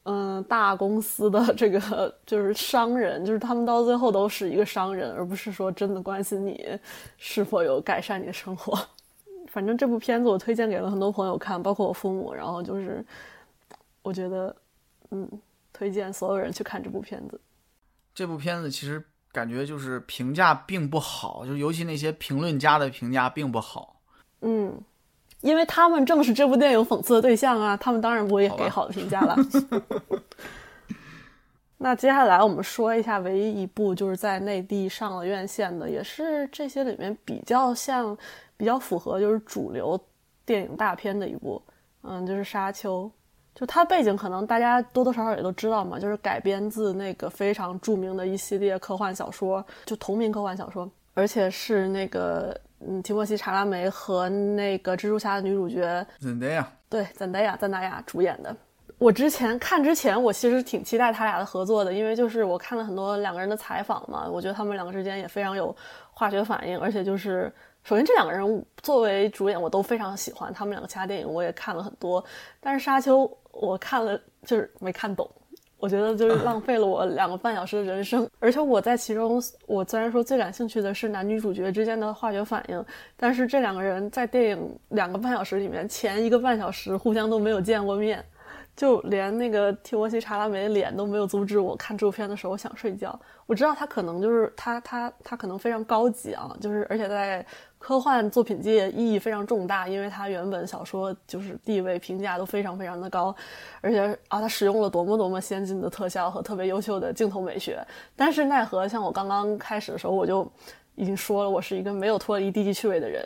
[0.04, 6.66] 嗯，大公司的这个就是商人，就是他们到最后都是一个商人，而不是说真的关心你
[7.18, 8.78] 是否有改善你的生活。
[9.48, 12.34] 反正这部片子我推荐给了很多朋友看，包括我父母。
[12.34, 13.06] 然后就是，
[14.02, 14.54] 我觉得，
[15.12, 15.30] 嗯，
[15.72, 17.40] 推荐所有人去看这部片子。
[18.16, 24.02] 这部片子其实感觉就是评价并不好，就尤其那些评论家的评价并不好。
[24.42, 24.74] 嗯，
[25.44, 29.36] 因为他们正是这部电影讽刺的对象啊， 他们当然不会给好的评价了。
[31.78, 38.18] 那接下来我们说一下唯一一部就是在内地上了院线的，也是这些里面比较像、
[38.56, 40.00] 比较符合就是主流
[40.46, 41.62] 电影大片的一部，
[42.04, 43.04] 嗯，就是《沙丘》。
[43.54, 56.72] 就它背景可能大家多多少少也都知道嘛，就是改编自那个非常著名的一系列科幻小说，就同名科幻小说，而且是那个嗯提莫西·查拉梅和那个蜘蛛侠的女主角怎的呀？
[56.90, 58.56] 对，赞达亚赞达亚主演的。
[59.00, 65.76] 我之前看之前，我其实挺期待他俩的合作的，因为就是我看了很多两个人的采访嘛，我觉得他们两个之间也非常有
[66.12, 67.52] 化学反应，而且就是
[67.84, 72.24] 首先这两个人作为主演我都非常喜欢，他们两个其他电影我也看了很多，
[72.62, 75.30] 但是《沙丘》我看了就是没看懂。
[75.84, 82.86] 我觉得就是浪费了我两个半小时的人生，而且我在其中，我虽然说最感兴趣的是男女主角之间的化学反应，
[83.18, 88.24] 但是这两个人在电影两个半小时里面，前一个半小时互相都没有见过面，
[88.76, 93.18] 就连那个提莫西·查拉梅的脸都没有阻止我看这部片的时候我想睡觉。
[93.46, 97.46] 我知道他可能就是他他他可能非常高级啊，就是而且在
[97.78, 103.36] 科幻作品界意义非常重大，因为他原本小说就是地位评价都非常非常的高，
[103.82, 107.86] 而且啊他使用了多么多么先进的特效和特别优秀的镜头美学。
[108.16, 110.50] 但是奈何像我刚刚开始的时候我就
[110.96, 113.24] 已经说了，我是一个没有脱离低级趣味的人。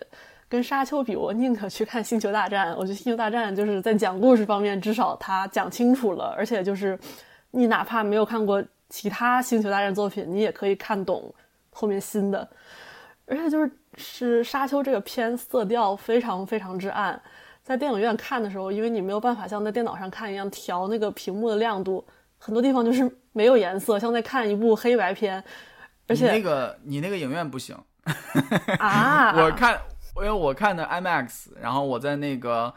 [0.49, 2.73] 跟沙丘比，我宁可去看《星球大战》。
[2.75, 6.97] 我觉得《星球大战》就是在讲故事方面，至少它讲清楚了，而且就是
[7.51, 11.33] 你哪怕没有看过其他《星球大战》作品，你也可以看懂
[11.71, 12.47] 后面新的。
[13.25, 17.21] 而且就是是沙丘这个片色调非常非常之暗，
[17.61, 22.01] 在电影院看的时候，因为你没有办法像在电脑上看一样调那个屏幕的亮度，
[22.37, 25.43] 很多地方就是没有颜色，像在看一部黑白片。
[26.07, 27.75] 而且那个你那个影院不行，
[28.79, 29.77] 啊，我看
[30.17, 32.73] 因为我看的 IMAX，然后我在那个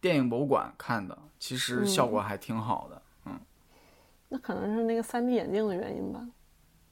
[0.00, 3.02] 电影博物馆看的，其实效果还挺好的。
[3.24, 3.40] 嗯
[4.28, 6.20] 那可能是那个 3D 眼镜的原因吧。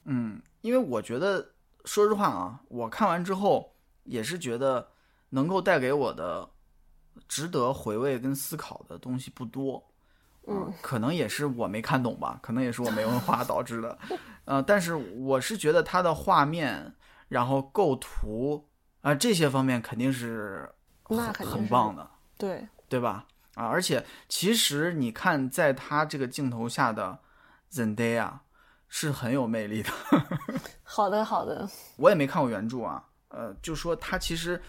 [0.05, 1.51] 嗯，因为我觉得
[1.83, 4.87] 说实话啊，我看完之后也是觉得
[5.31, 6.49] 能够带给我的
[7.27, 9.83] 值得回味跟思考的东西不多。
[10.47, 13.97] 嗯，可能也是我没看懂吧，可能也是我没文化 导致的。
[14.45, 16.95] 呃，但是我是觉得它的画面，
[17.27, 18.69] 然后构图
[19.11, 20.67] 啊、这些方面肯定是
[21.03, 23.25] 很那肯定是很棒的，对，对吧？
[23.53, 27.19] 啊，而且其实你看，在他这个镜头下的
[27.71, 28.31] Zendaya
[28.87, 29.89] 是很有魅力的。
[30.83, 34.59] 好的好的，我也没看过原著啊，呃，就说他其实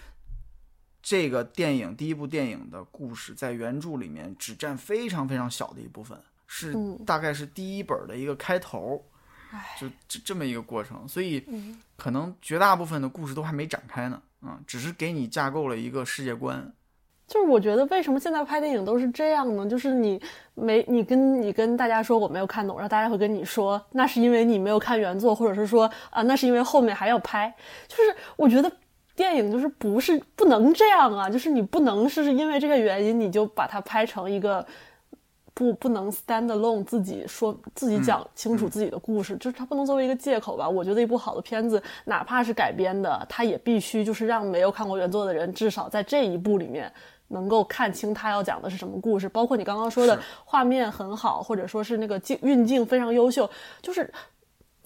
[1.02, 9.15] 这个电影第一部电影的故事在原著里面只占非常非常小的一部分，是嗯大概是第一本的一个开头，唉
[9.78, 16.72] 就这这么一个过程，所以嗯可能绝大部分的故事都还没展开呢，啊、只是给你架构了一个世界观。
[17.26, 19.68] 就是我觉得为什么现在拍电影都是这样呢？
[19.68, 20.20] 就是你
[20.54, 27.52] 没你跟你跟大家说我没有看懂，然后大家会跟你说那是因为你没有看原作，或者是说啊那是因为后面还要拍。
[27.88, 28.02] 就是
[28.36, 28.70] 我觉得
[29.16, 34.64] 电影就是不是不能这样啊，就是你不能是因为这个原因你就把它拍成一个
[35.56, 40.68] 不不能 stand alone 自己说自己讲清楚自己的故事，就是它不能作为一个借口吧。
[40.68, 46.92] 我觉得一部好的片子，哪怕是改编的，它也必须就是让没有看过原作的人，至少在这一部里面
[47.28, 49.26] 能够看清他要讲的是什么故事。
[49.30, 53.48] 包括你刚刚说的画面很好，或者说是那个镜运镜非常优秀，
[53.80, 54.12] 就是。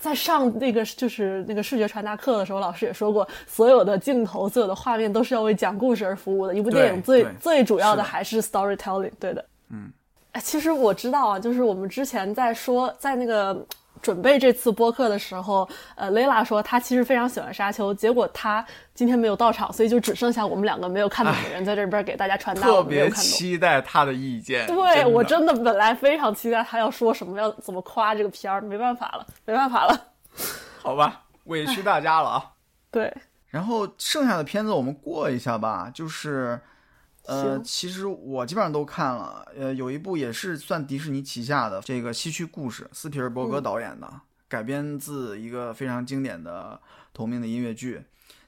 [0.01, 6.55] 在上那个就是那个视觉传达课的时候，老师也说过，所有的镜头、所有的画面都是要为讲故事而服务的。
[6.55, 9.45] 一部电影最最主要的还是 storytelling，对的。
[9.69, 9.93] 嗯，
[10.33, 13.67] 哎，其实我知道啊，就是我们之前在说，在那个
[14.01, 18.65] 准备这次播客的时候，呃，雷拉说她其实非常喜欢沙丘，结果她
[18.95, 23.11] 今天没有到场，所以就只剩下我们两个没有看懂的人在这边给大家传达特别。
[23.11, 24.67] 期待他的意见。
[24.67, 30.07] 对我真真的本来非常期待他要说什么，要怎么夸这个片儿，没办法了，没办法了。
[30.81, 32.45] 好吧，委屈大家了啊。
[32.93, 33.13] 对，
[33.49, 36.61] 然后剩下的片子我们过一下吧，就是，
[37.27, 44.11] 呃，其实我基本上都看了，呃，有一部也是算迪士尼旗下的这个《西区故事》，斯皮尔伯格嗯导演的，
[44.49, 46.81] 改编自一个非常经典的
[47.13, 48.03] 同名的音乐剧。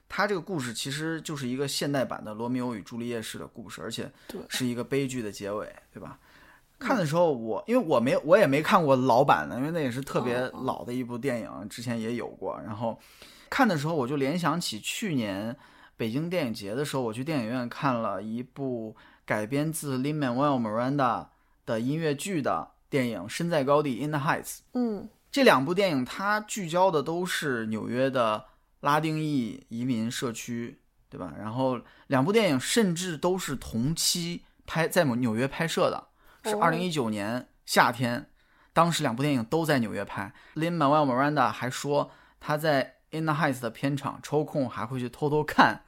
[0.09, 4.11] 它这个故事其实就是一个现代版的罗密欧与朱丽叶式的故事，而且
[4.49, 6.19] 是一个悲剧的结尾，对吧？
[6.77, 12.59] 看的时候我，因为我没我也没看过老版的，因为那也是特别老的一部电影，之前也有过。
[12.65, 12.99] 然后
[13.49, 15.55] 看的时候，我就联想起去年
[15.95, 21.27] 北京电影节的时候，我去电影院看了一部改编自 Lin Manuel Miranda
[21.65, 24.59] 的音乐剧的电影《身在高地》（In the Heights）。
[24.73, 28.45] 嗯这两部电影它聚焦的都是纽约的
[28.81, 30.79] 拉丁裔移民社区
[31.09, 31.33] 对吧？
[31.37, 36.07] 然后两部电影甚至都是同期拍在纽约拍摄的，
[36.43, 38.29] 是哦二零一九年夏天，
[38.73, 40.33] 当时两部电影都在纽约拍。
[40.55, 45.83] Lin Manuel Miranda 还说他在 In the Heights 的片场抽空还会去偷偷看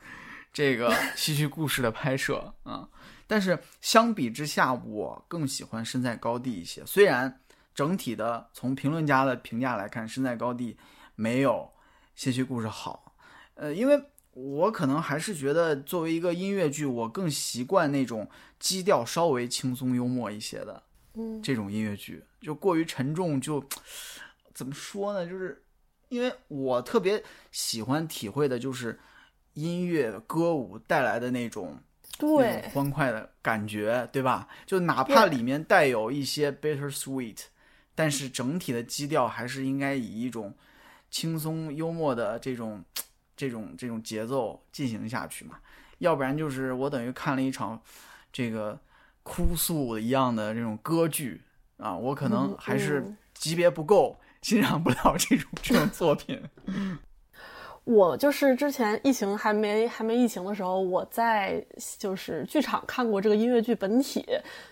[0.53, 2.87] 这个 戏剧故事的拍摄啊。
[3.27, 6.85] 但是相比之下，我更喜欢《身在高地》一些。
[6.85, 7.41] 虽然
[7.73, 10.73] 整体的从评论家的评价来看，《身在高地》
[11.15, 11.71] 没有
[12.13, 13.15] 戏剧故事好，
[13.55, 13.99] 呃，因为
[14.33, 20.83] 我可能还是觉得作为一个音乐剧，我更习惯那种基调稍微轻松幽默一些的
[21.15, 23.65] 嗯这种音乐剧，就过于沉重就，
[24.53, 25.25] 怎么说呢？
[25.27, 25.64] 就是
[26.09, 28.99] 因为我特别喜欢体会的就是
[29.53, 31.77] 音乐歌舞带来的那种
[32.19, 34.47] 那对种欢快的感觉，对吧？
[34.65, 37.39] 就哪怕里面带有一些 bitter sweet，
[37.93, 40.53] 但是整体的基调还是应该以一种
[41.09, 42.83] 轻松幽默的这种
[43.35, 45.57] 这种这种节奏进行下去嘛。
[45.99, 47.81] 要不然就是我等于看了一场
[48.31, 48.77] 这个
[49.23, 51.41] 哭诉一样的这种歌剧
[51.77, 56.39] 啊，我可能嗯还是嗯级别不够，欣赏不了这种这种 作品。
[57.83, 61.65] 我就是之前疫情还没还没疫情的时候，我在
[61.97, 64.23] 就是剧场看过这个音乐剧本体，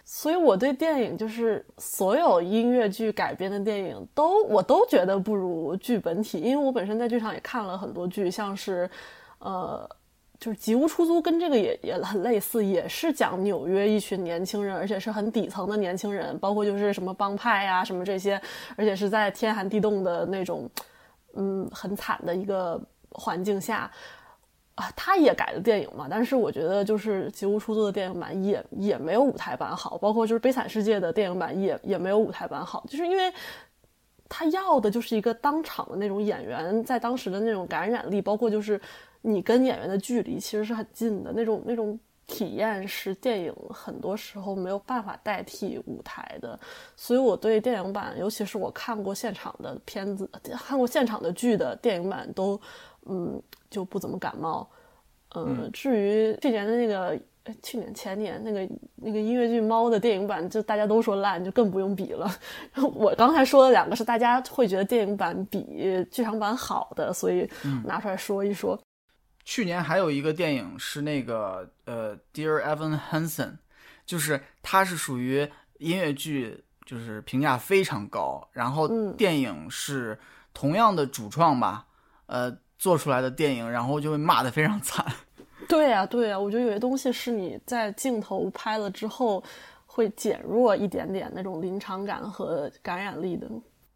[0.05, 8.87] 所以我对电影就是所有音乐剧改编的电影都我都觉得不如剧本体，因为我本身在剧场也看了很多剧，像是
[9.39, 9.89] 呃。
[10.43, 18.41] 就是《吉屋出租》跟这个也也很类似，也是讲纽约一群年轻人，而且是很底层的年轻人，包括就是什么帮派呀、什么这些，
[18.75, 20.69] 而且是在天寒地冻的那种，
[21.35, 22.77] 嗯，很惨的一个
[23.11, 23.89] 环境下，
[24.75, 33.31] 啊，他也改的电影嘛，但是我觉得就是《吉屋出租》的电影版也也没有舞台版好，包括就是《悲惨世界》的电影版也也没有舞台版好，就是因为
[34.27, 38.81] 他要的就是一个当场的那种演员在当时的那种感染力，包括就是
[39.23, 46.57] 你跟演员的距离其实是很近的那种那种体验是电影很多时候没有办法代替舞台的，
[46.95, 52.59] 所以我对电影版，尤其是我看过现场的片子、看过现场的剧的电影版都，
[53.05, 54.67] 嗯，就不怎么感冒。
[55.35, 62.29] 嗯，至于去年的那个，呃去年前年那个那个音乐剧《猫》的电影版，就大家都说烂，就更不用比了。
[62.95, 67.49] 我刚才说的两个是大家会觉得电影版比剧场版好的，所以
[67.83, 68.79] 拿出来说一说。
[69.45, 73.57] 去年还有一个电影是那个呃，Dear Evan Hansen，
[74.05, 80.17] 就是它是属于音乐剧，就是评价非常高，然后嗯电影是
[80.53, 81.85] 同样的主创吧，
[82.25, 85.05] 呃做出来的电影，然后就会骂得非常惨。
[85.69, 89.41] 对呀、对呀、我觉得有些东西是你在镜头拍了之后
[89.85, 93.47] 会减弱一点点那种临场感和感染力的。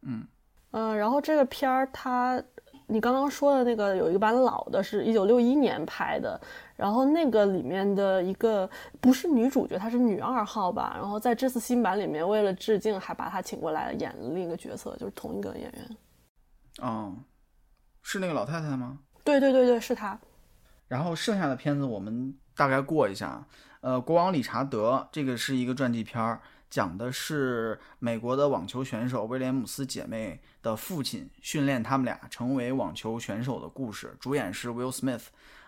[0.02, 0.26] 嗯
[0.72, 2.42] 嗯、然后这个片儿它，
[2.88, 6.40] 你刚刚说的那个有一个版老的，是一九六一年拍的，
[6.76, 8.70] 然后那个里面的一个
[9.02, 15.98] 不是女主角，她是女二号吧，然后在这次新版里面，为了致敬，还把她请过来演另一个角色，就是同一个演员。
[16.80, 17.14] 哦，
[18.04, 19.00] 是那个老太太吗？
[19.24, 20.18] 对对对对，是她。
[20.88, 23.46] 然后剩下的片子我们大概过一下。
[23.82, 34.16] 呃，国王理查德这个是一个传记片儿，讲的是美国的网球选手威廉姆斯姐妹的父亲训练他们俩成为网球选手的故事。
[34.20, 35.24] 主演是 Will Smith，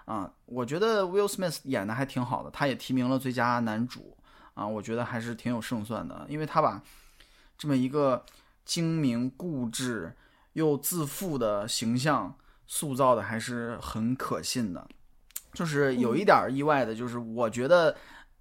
[0.06, 4.18] 啊，我觉得 Will Smith 演的还挺好的，他也提名了最佳男主
[4.54, 6.82] 啊，我觉得还是挺有胜算的，因为他把
[7.58, 8.26] 这么一个
[8.66, 10.14] 精明固执
[10.54, 12.36] 又自负的形象
[12.68, 14.88] 塑造的还是很可信的。
[15.52, 17.96] 就是有一点儿意外的，就是我觉得，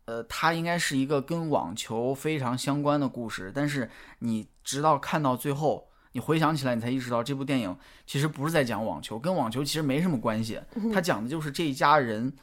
[0.08, 3.90] 呃，它应该是一个跟网球非常相关的故事，但是
[4.20, 10.58] 你直到看到最后，你回想起来，你才意识到这部电影其实不是在讲网球，跟网球其实没什么关系，
[10.94, 12.34] 它讲的就是这一家人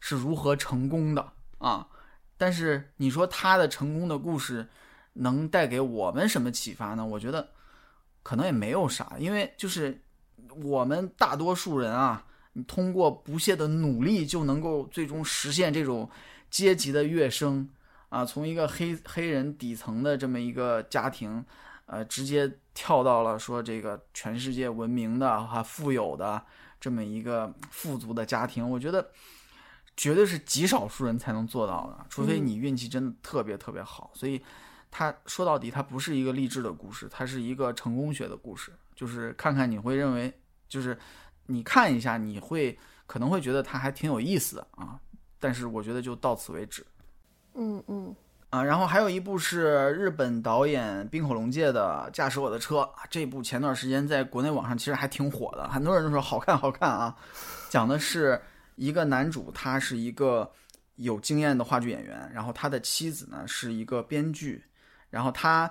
[0.00, 1.86] 是如何成功的啊。
[2.38, 4.66] 但是你说他的成功的故事
[5.12, 7.04] 能带给我们什么启发呢？
[7.04, 7.50] 我觉得
[8.22, 10.00] 可能也没有啥，因为就是
[10.62, 12.24] 我们大多数人啊。
[12.56, 16.08] 你通过不懈的努力就能够最终实现这种
[16.54, 17.68] 阶级的跃升
[18.10, 21.44] 啊，从一个黑黑人底层的这么一个家庭，
[21.86, 26.40] 呃，直接跳到了说这个全世界闻名的哈富有的
[26.80, 29.10] 这么一个富足的家庭，我觉得
[29.96, 34.12] 绝对是极少数人才能做到的，除非你运气真的特别特别好。
[34.14, 34.40] 所以，
[34.92, 40.32] 他说到底，它不是一个励志的故事，它是一个成功学的故事，就是看看你会认为
[40.68, 40.96] 就是。
[41.48, 44.98] 你看一下，你会可能会觉得它还挺有意思的啊，
[45.44, 46.82] 但是我觉得就到此为止。
[47.52, 48.16] 嗯嗯
[48.48, 52.76] 啊，然后还有一部是日本导演冰火龙介的《驾驶我的车》，
[53.10, 57.14] 这部前段时间在国内网上其实还挺火的，很多人都说好看好看啊。
[57.68, 58.40] 讲的是
[58.76, 60.50] 一个男主他是一个
[60.94, 64.64] 有经验的话剧演员，然后他的妻子呢是一个编剧，
[65.10, 65.70] 然后他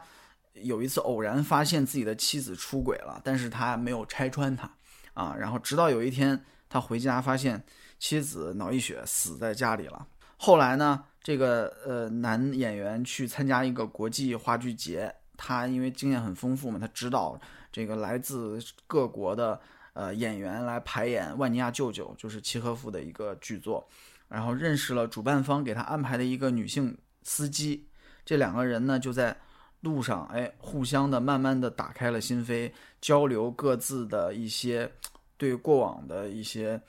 [0.53, 4.71] 有一次偶然发现自己的妻子出轨了，但是他没有拆穿他
[5.15, 7.63] 啊，然后直到有一天他回家发现
[8.03, 10.05] 妻子脑溢血死在家里了。
[10.35, 17.39] 后来呢，这个呃男演员去参加一个国际话剧节，他因为经验很丰富嘛，他指导
[17.71, 19.57] 这个来自各国的
[19.93, 23.87] 呃演员来排演《万尼亚舅舅》，就是契诃夫的一个剧作，
[24.27, 27.87] 然后认识了主办方给他安排的一个女性司机，
[28.25, 29.33] 这两个人呢就在
[29.79, 34.91] 路上，哎，互相的慢慢的打开了心扉，交流各自的一些
[35.37, 36.81] 对过往的一些。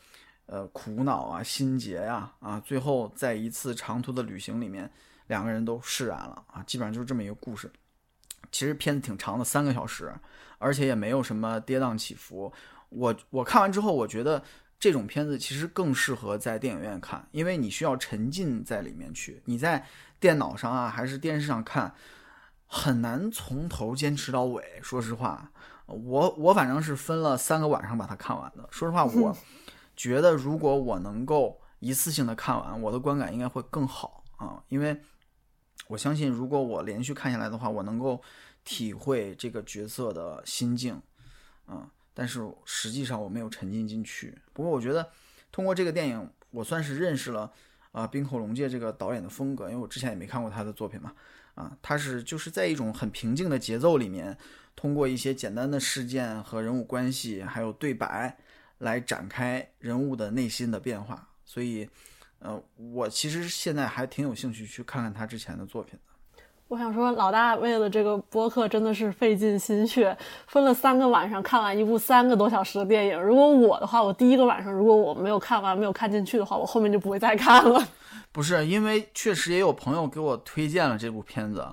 [0.47, 4.91] 呃，苦恼啊，心结呀，啊，最后在一次长途的旅行里面，
[5.29, 7.73] 两个人都释然了啊，基本上就是这么一个故事。
[8.53, 10.15] 其实片子挺长的，三个小时，
[10.59, 12.53] 而且也没有什么跌宕起伏。
[12.91, 14.41] 我我看完之后，我觉得
[14.79, 19.43] 这种片子其实更适合在电影院看，因为你需要沉浸在里面去。
[19.47, 19.85] 你在
[20.21, 21.95] 电脑上啊，还是电视上看，
[22.67, 24.79] 很难从头坚持到尾。
[24.83, 25.51] 说实话，
[25.87, 28.69] 我我反正是分了三个晚上把它看完的。
[28.71, 29.35] 说实话，我。
[29.97, 34.99] 觉得如果我能够一次性的看完，我的观感应该会更好啊，因为
[35.89, 38.21] 我相信，如果我连续看下来的话，我能够
[38.65, 41.01] 体会这个角色的心境，
[41.67, 44.37] 啊，但是实际上我没有沉浸进去。
[44.53, 45.09] 不过我觉得
[45.53, 47.53] 通过这个电影，我算是认识了
[47.93, 51.13] 啊冰口龙介这个导演的风格，因为我之前也没看过他的作品嘛，
[51.55, 54.37] 啊，他是就是在一种很平静的节奏里面，
[54.75, 58.39] 通过一些简单的事件和人物关系，还有对白。
[58.79, 61.89] 来展开人物的内心的变化，所以，
[62.41, 62.61] 呃，
[62.93, 66.13] 我其实现在还挺有兴趣去看看他之前的作品的。
[66.69, 70.17] 我想说，老大为了这个播客真的是费尽心血，
[70.47, 73.23] 分了三个晚上看完一部三个多小时的电影。
[73.23, 77.87] 如果我的话，我第一个晚上如果我没有看完、没有看进去的话，我后面就不会再看了。
[78.33, 81.65] 不是，因为确实也有朋友给我推荐了这部片子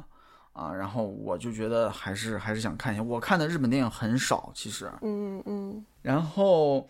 [0.53, 3.03] 啊，然后我就觉得还是还是想看一下。
[3.03, 6.89] 我看的日本电影很少，其实，嗯嗯，然后。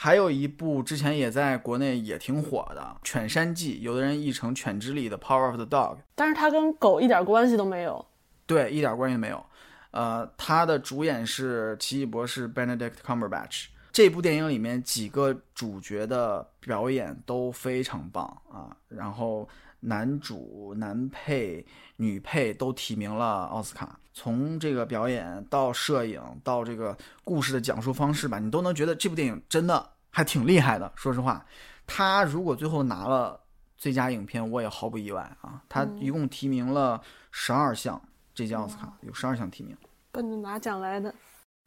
[0.00, 8.06] 还有一部之前也在国内也挺火的《犬山记》，有的人译成《犬之力》的《Power of the Dog》，但是它跟狗一点关系都没有。
[8.46, 9.44] 对，一点关系没有。
[9.90, 13.66] 呃，它的主演是奇异博士 Benedict Cumberbatch。
[13.90, 19.48] 这部电影里面几个主角的表演都非常棒啊，然后
[19.80, 21.64] 男主、男配、
[21.96, 23.98] 女配都提名了奥斯卡。
[24.12, 30.92] 从这个表演到摄影到这个故事的讲述方式吧，你都能觉得这部电影真的还挺厉害的。
[30.96, 31.46] 说实话，
[31.86, 33.40] 他如果最后拿了
[33.76, 35.62] 最佳影片，我也毫不意外啊。
[35.68, 37.00] 他一共提名了
[37.30, 38.00] 十二项，
[38.34, 39.76] 这届奥斯卡有十二项提名，
[40.10, 41.14] 奔着拿奖来的。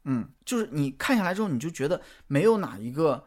[0.04, 3.24] 嗯，就是你看下来之后，你就觉得没有哪一个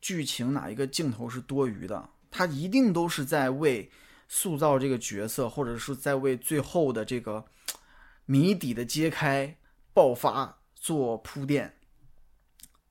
[0.00, 3.90] 剧情、哪一个镜头是多余的，他一定都是在为
[4.30, 7.44] 塑造这个角色，或者是在为最后的这个。
[8.26, 9.56] 谜底的揭开、
[9.92, 11.80] 爆发做铺垫，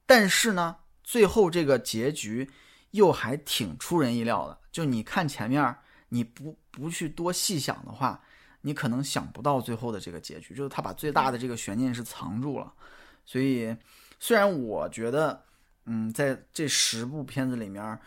[0.06, 2.52] 但是呢，最后这个结局
[2.92, 4.60] 又还挺出人意料的。
[4.70, 5.78] 就你看前面，
[6.10, 8.22] 你不不去多细想的话，
[8.64, 10.54] 你可能想不到最后的这个结局。
[10.54, 12.74] 就是他把最大的这个悬念是藏住了。
[13.26, 13.74] 所以，
[14.20, 15.46] 虽然我觉得，
[15.86, 17.98] 嗯，在这十部片子里面，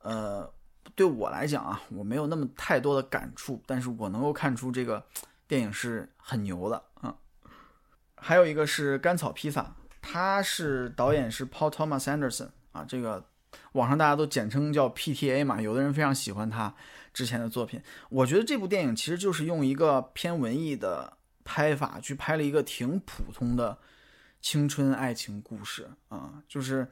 [0.00, 0.52] 呃，
[0.94, 5.04] 对我来讲啊，我没有那么太多的感触，但是我能够看出这个。
[5.48, 7.14] 电影是很牛的啊，
[8.14, 9.60] 还有一个是《甘草披萨》，
[10.00, 13.22] 他是导演是 Paul Thomas Anderson 啊，这个
[13.72, 16.74] 网上大家都简称叫 PTA 嘛，有的人非常喜欢他
[17.12, 17.82] 之前的作品。
[18.08, 23.76] 我觉得这部电影其实就是用一个偏文艺的拍法去拍了一个挺普通的
[24.40, 26.90] 青春爱情故事啊，就是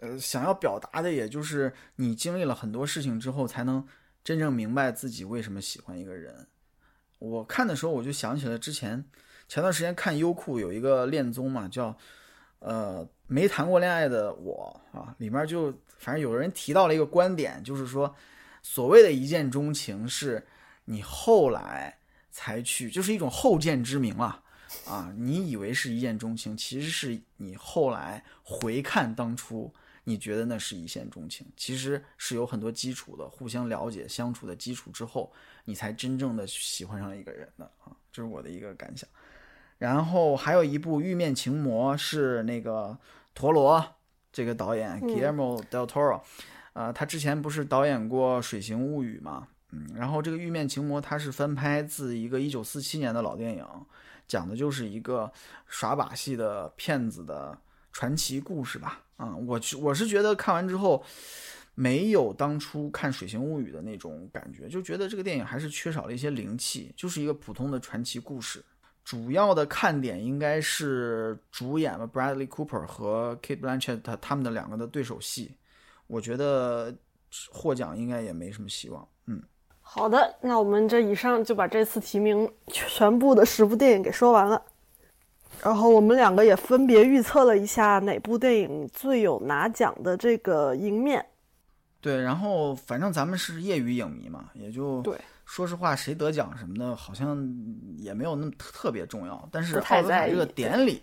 [0.00, 3.86] 呃想要表达的也就是你经历了很多事情之后才能
[4.24, 6.46] 真正明白自己为什么喜欢一个人。
[7.18, 9.04] 我看的时候，我就想起了之前
[9.46, 11.96] 前段时间看优酷有一个恋综嘛，叫
[12.60, 18.14] 呃没谈过恋爱的我啊，里面就反正有人提到了一个观点，就是说
[18.62, 20.46] 所谓的一见钟情是
[20.86, 21.98] 你后来
[22.30, 24.42] 才去，就是一种后见之明啊
[24.86, 29.74] 啊，你以为是一见钟情，其实是你后来回看当初。
[30.10, 35.32] 你觉得那是一见钟情，其实是有很多基础的，互相了解、相处的基础之后，
[35.66, 39.08] 你才真正的喜欢上一个人的啊，这是我的一个感想。
[39.78, 42.98] 然后还有一部《玉面情魔》，是那个
[43.36, 43.82] 陀螺
[44.32, 46.20] 这个导演 Guillermo del Toro，
[46.72, 53.64] 呃，他之前不是导演过《水形物语》嘛，嗯，然后这个《玉面情魔》它是翻拍自一个一九四七年的老电影，
[54.26, 55.32] 讲的就是一个
[55.66, 57.56] 耍把戏的骗子的
[57.92, 59.00] 传奇故事吧。
[59.20, 61.04] 啊，我我是觉得看完之后，
[61.74, 68.64] 没有当初看《水形物语》的那种感觉，就觉得这个电影还是缺少了一些灵气，就是一个普通的传奇故事。
[69.04, 75.54] 主要的看点应该是主演了 Bradley Cooper 和 Kate Blanchett 他们的两个的对手戏，
[76.06, 76.94] 我觉得
[77.50, 79.06] 获奖应该也没什么希望。
[79.26, 79.42] 嗯，
[79.80, 84.62] 好的，那我们这以上就把这次提名全部的十部电影给说完了。
[85.62, 91.24] 然后我们两个也分别预测了一下哪部电影最有拿奖的这个赢面。
[92.00, 95.14] 对，然后反正咱们是业余影迷嘛，也就对。
[95.44, 97.36] 说实话，谁得奖什么的，好像
[97.98, 99.48] 也没有那么特别重要。
[99.50, 101.02] 但是奥斯卡这个典礼，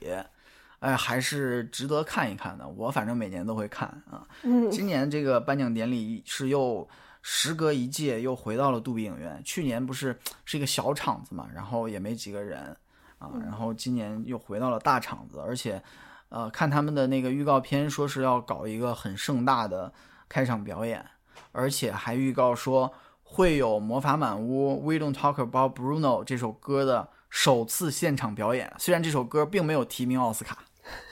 [0.79, 2.67] 哎，还是值得看一看的。
[2.69, 4.25] 我反正每年都会看啊。
[4.43, 4.71] 嗯。
[4.71, 6.87] 今年这个颁奖典礼是又
[7.21, 9.39] 时隔一届又回到了杜比影院。
[9.43, 12.75] 去年不是是一个小场子嘛，然后也没几个人
[13.19, 13.31] 啊。
[13.41, 15.81] 然后今年又回到了大场子，而且，
[16.29, 19.93] 呃，看他们的那个预告片，说是要搞一个很盛大的
[20.27, 21.05] 开场表演，
[21.51, 22.93] 而且还预告说。
[23.29, 28.73] 会有《魔法满屋》《We Don't Talk About Bruno》这首歌的首次现场表演。
[28.79, 30.59] 虽然这首歌并没有提名奥斯卡，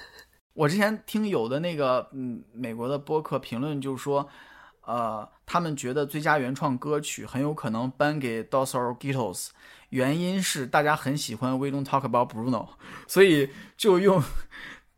[0.55, 4.29] 我之前听有的那个嗯美国的播客评论就说，
[4.85, 9.49] 呃，他们觉得最佳原创歌曲很有可能颁给 Dos Orguitos，
[9.89, 12.67] 原因是大家很喜欢《We Don't Talk About Bruno》，
[13.07, 14.23] 所以就用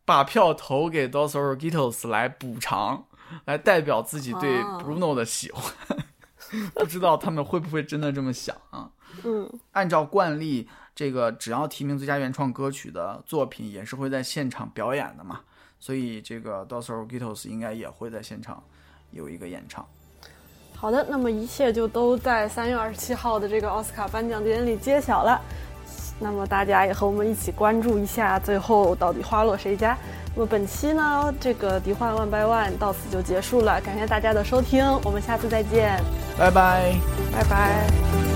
[0.06, 3.06] 把票投给 Dos Orguitos 来补偿，
[3.46, 5.74] 来代表自己对 Bruno 的喜欢。
[6.76, 8.90] 不知道他们会不会真的这么想啊？
[9.26, 15.42] 嗯，按照惯例，这个只要提名最佳原创歌曲的作品，也是会在现场表演的嘛。
[15.78, 18.64] 所以这个 Dos Orguitos 应该也会在现场
[19.18, 19.86] 有一个演唱。
[20.74, 25.42] 好的，那么一切就都在三月二十七号的这个奥斯卡颁奖典礼揭晓了。
[26.20, 29.98] 那么大家也和我们一起关注一下，最后到底花落谁家？
[30.36, 36.00] 那么本期呢，这个迪幻 One by One 到此就结束了，感谢大家的收听，我们下次再见，
[36.38, 36.96] 拜拜，
[37.32, 38.27] 拜拜。